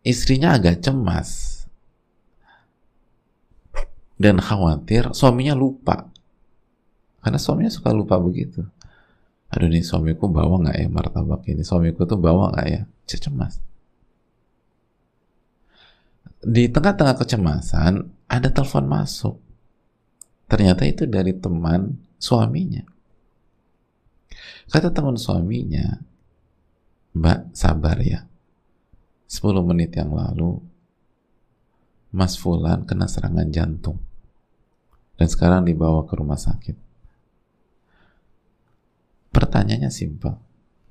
istrinya 0.00 0.56
agak 0.56 0.80
cemas 0.80 1.59
dan 4.20 4.36
khawatir 4.36 5.16
suaminya 5.16 5.56
lupa. 5.56 6.12
Karena 7.24 7.40
suaminya 7.40 7.72
suka 7.72 7.88
lupa 7.96 8.20
begitu. 8.20 8.60
Aduh 9.48 9.72
nih 9.72 9.80
suamiku 9.80 10.28
bawa 10.28 10.60
nggak 10.60 10.76
ya 10.76 10.88
martabak 10.92 11.48
ini? 11.48 11.64
Suamiku 11.64 12.04
tuh 12.04 12.20
bawa 12.20 12.52
nggak 12.52 12.68
ya? 12.68 12.84
Cemas. 13.08 13.58
Di 16.38 16.70
tengah-tengah 16.70 17.16
kecemasan 17.18 18.06
ada 18.30 18.48
telepon 18.52 18.86
masuk. 18.86 19.40
Ternyata 20.46 20.86
itu 20.86 21.08
dari 21.08 21.34
teman 21.34 21.98
suaminya. 22.20 22.84
Kata 24.70 24.92
teman 24.92 25.16
suaminya 25.16 25.96
mbak 27.16 27.56
sabar 27.56 27.96
ya. 28.04 28.28
10 29.30 29.62
menit 29.62 29.94
yang 29.94 30.10
lalu 30.10 30.58
Mas 32.10 32.34
Fulan 32.34 32.82
kena 32.82 33.06
serangan 33.06 33.46
jantung 33.54 34.09
dan 35.20 35.28
sekarang 35.28 35.68
dibawa 35.68 36.08
ke 36.08 36.16
rumah 36.16 36.40
sakit. 36.40 36.72
Pertanyaannya 39.36 39.92
simpel. 39.92 40.40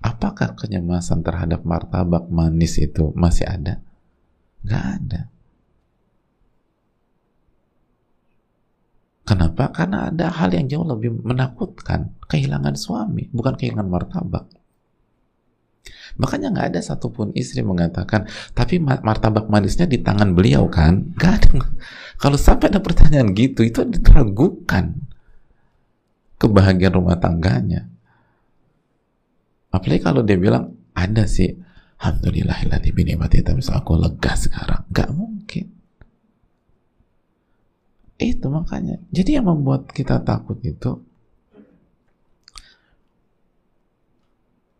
Apakah 0.05 0.53
kenyamasan 0.53 1.25
terhadap 1.25 1.65
martabak 1.65 2.29
manis 2.29 2.77
itu 2.77 3.09
masih 3.17 3.49
ada? 3.49 3.81
Gak 4.61 4.85
ada. 5.01 5.21
Kenapa? 9.25 9.73
Karena 9.73 10.13
ada 10.13 10.29
hal 10.29 10.53
yang 10.53 10.69
jauh 10.69 10.85
lebih 10.85 11.25
menakutkan. 11.25 12.13
Kehilangan 12.29 12.77
suami, 12.77 13.33
bukan 13.33 13.57
kehilangan 13.57 13.89
martabak. 13.89 14.45
Makanya 16.17 16.49
nggak 16.49 16.67
ada 16.73 16.81
satupun 16.81 17.35
istri 17.37 17.61
mengatakan, 17.61 18.25
tapi 18.57 18.81
martabak 18.81 19.51
manisnya 19.51 19.85
di 19.85 20.01
tangan 20.01 20.33
beliau 20.33 20.65
kan? 20.71 21.13
Gak 21.19 21.33
ada. 21.43 21.69
Kalau 22.19 22.35
sampai 22.35 22.73
ada 22.73 22.81
pertanyaan 22.81 23.31
gitu, 23.37 23.61
itu 23.61 23.85
diragukan 23.85 24.97
kebahagiaan 26.39 26.95
rumah 26.95 27.19
tangganya. 27.19 27.87
Apalagi 29.69 30.01
kalau 30.01 30.25
dia 30.25 30.35
bilang, 30.39 30.73
ada 30.97 31.29
sih, 31.29 31.53
Alhamdulillahilladzi 31.99 32.95
binikmati 32.95 33.43
tapi 33.43 33.59
aku 33.59 33.91
lega 33.99 34.33
sekarang. 34.33 34.87
Gak 34.89 35.11
mungkin. 35.11 35.65
Itu 38.19 38.47
makanya. 38.51 38.99
Jadi 39.11 39.39
yang 39.39 39.47
membuat 39.47 39.91
kita 39.91 40.23
takut 40.23 40.59
itu 40.63 41.03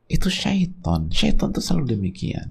itu 0.10 0.28
syaiton. 0.28 1.14
Syaiton 1.14 1.54
itu 1.54 1.62
selalu 1.62 1.86
demikian. 1.96 2.50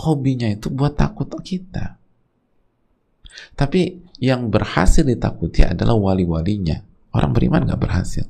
Hobinya 0.00 0.48
itu 0.48 0.72
buat 0.72 0.96
takut 0.96 1.28
kita. 1.44 2.00
Tapi 3.52 4.00
yang 4.22 4.48
berhasil 4.48 5.04
ditakuti 5.04 5.60
adalah 5.60 5.94
wali-walinya. 5.94 6.80
Orang 7.12 7.36
beriman 7.36 7.68
gak 7.68 7.82
berhasil. 7.82 8.26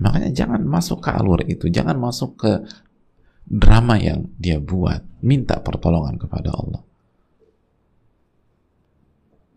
Makanya 0.00 0.32
jangan 0.32 0.64
masuk 0.64 1.04
ke 1.04 1.10
alur 1.12 1.44
itu. 1.44 1.68
Jangan 1.68 2.00
masuk 2.00 2.40
ke 2.40 2.52
drama 3.44 4.00
yang 4.00 4.24
dia 4.40 4.56
buat. 4.56 5.04
Minta 5.20 5.60
pertolongan 5.60 6.16
kepada 6.16 6.56
Allah. 6.56 6.82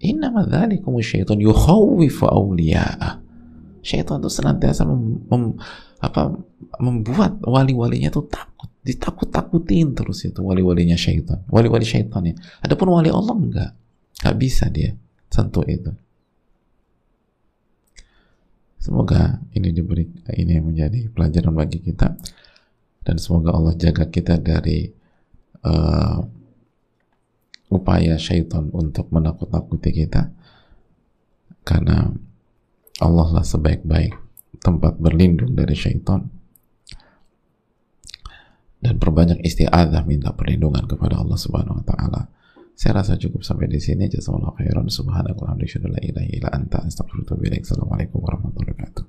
Inna 0.04 0.28
dzalikum 0.44 1.00
syaitan 1.00 1.40
yukhawwifu 1.40 2.28
awliya'ah 2.28 3.24
syaitan 3.84 4.24
itu 4.24 4.32
senantiasa 4.32 4.88
mem, 4.88 5.28
mem, 5.28 5.44
apa, 6.00 6.34
membuat 6.80 7.44
wali-walinya 7.44 8.10
itu 8.10 8.24
takut 8.32 8.72
ditakut-takutin 8.84 9.96
terus 9.96 10.28
itu 10.28 10.44
wali-walinya 10.44 10.96
syaitan 11.00 11.40
wali-wali 11.48 11.88
syaitan 11.88 12.20
ya 12.24 12.36
adapun 12.60 12.92
wali 12.92 13.08
Allah 13.08 13.36
enggak 13.36 13.72
enggak 14.20 14.36
bisa 14.40 14.68
dia 14.68 14.92
sentuh 15.34 15.66
itu. 15.66 15.90
Semoga 18.78 19.42
ini 19.58 19.74
diberi 19.74 20.06
ini 20.38 20.62
menjadi 20.62 21.10
pelajaran 21.10 21.56
bagi 21.58 21.82
kita 21.82 22.14
dan 23.02 23.16
semoga 23.18 23.58
Allah 23.58 23.74
jaga 23.74 24.06
kita 24.12 24.38
dari 24.38 24.92
uh, 25.66 26.20
upaya 27.74 28.20
syaitan 28.22 28.70
untuk 28.70 29.10
menakut-nakuti 29.10 29.90
kita 30.04 30.30
karena 31.64 32.12
Allah 33.02 33.42
lah 33.42 33.46
sebaik-baik 33.46 34.14
tempat 34.62 35.02
berlindung 35.02 35.58
dari 35.58 35.74
syaitan 35.74 36.30
dan 38.84 39.00
perbanyak 39.00 39.40
istiadah 39.42 40.04
minta 40.04 40.36
perlindungan 40.36 40.84
kepada 40.84 41.18
Allah 41.24 41.40
Subhanahu 41.40 41.80
wa 41.82 41.86
taala. 41.88 42.22
Saya 42.76 43.00
rasa 43.00 43.16
cukup 43.16 43.46
sampai 43.46 43.72
di 43.72 43.80
sini. 43.80 44.12
Jazakallahu 44.12 44.60
khairan. 44.60 44.90
Subhanakallah 44.92 45.56
wa 45.56 45.64
ilaha 45.64 46.52
anta 46.52 46.84
astaghfiruka 46.84 47.40
wa 47.40 47.48
Assalamualaikum 47.48 48.20
warahmatullahi 48.20 48.76
wabarakatuh. 48.76 49.06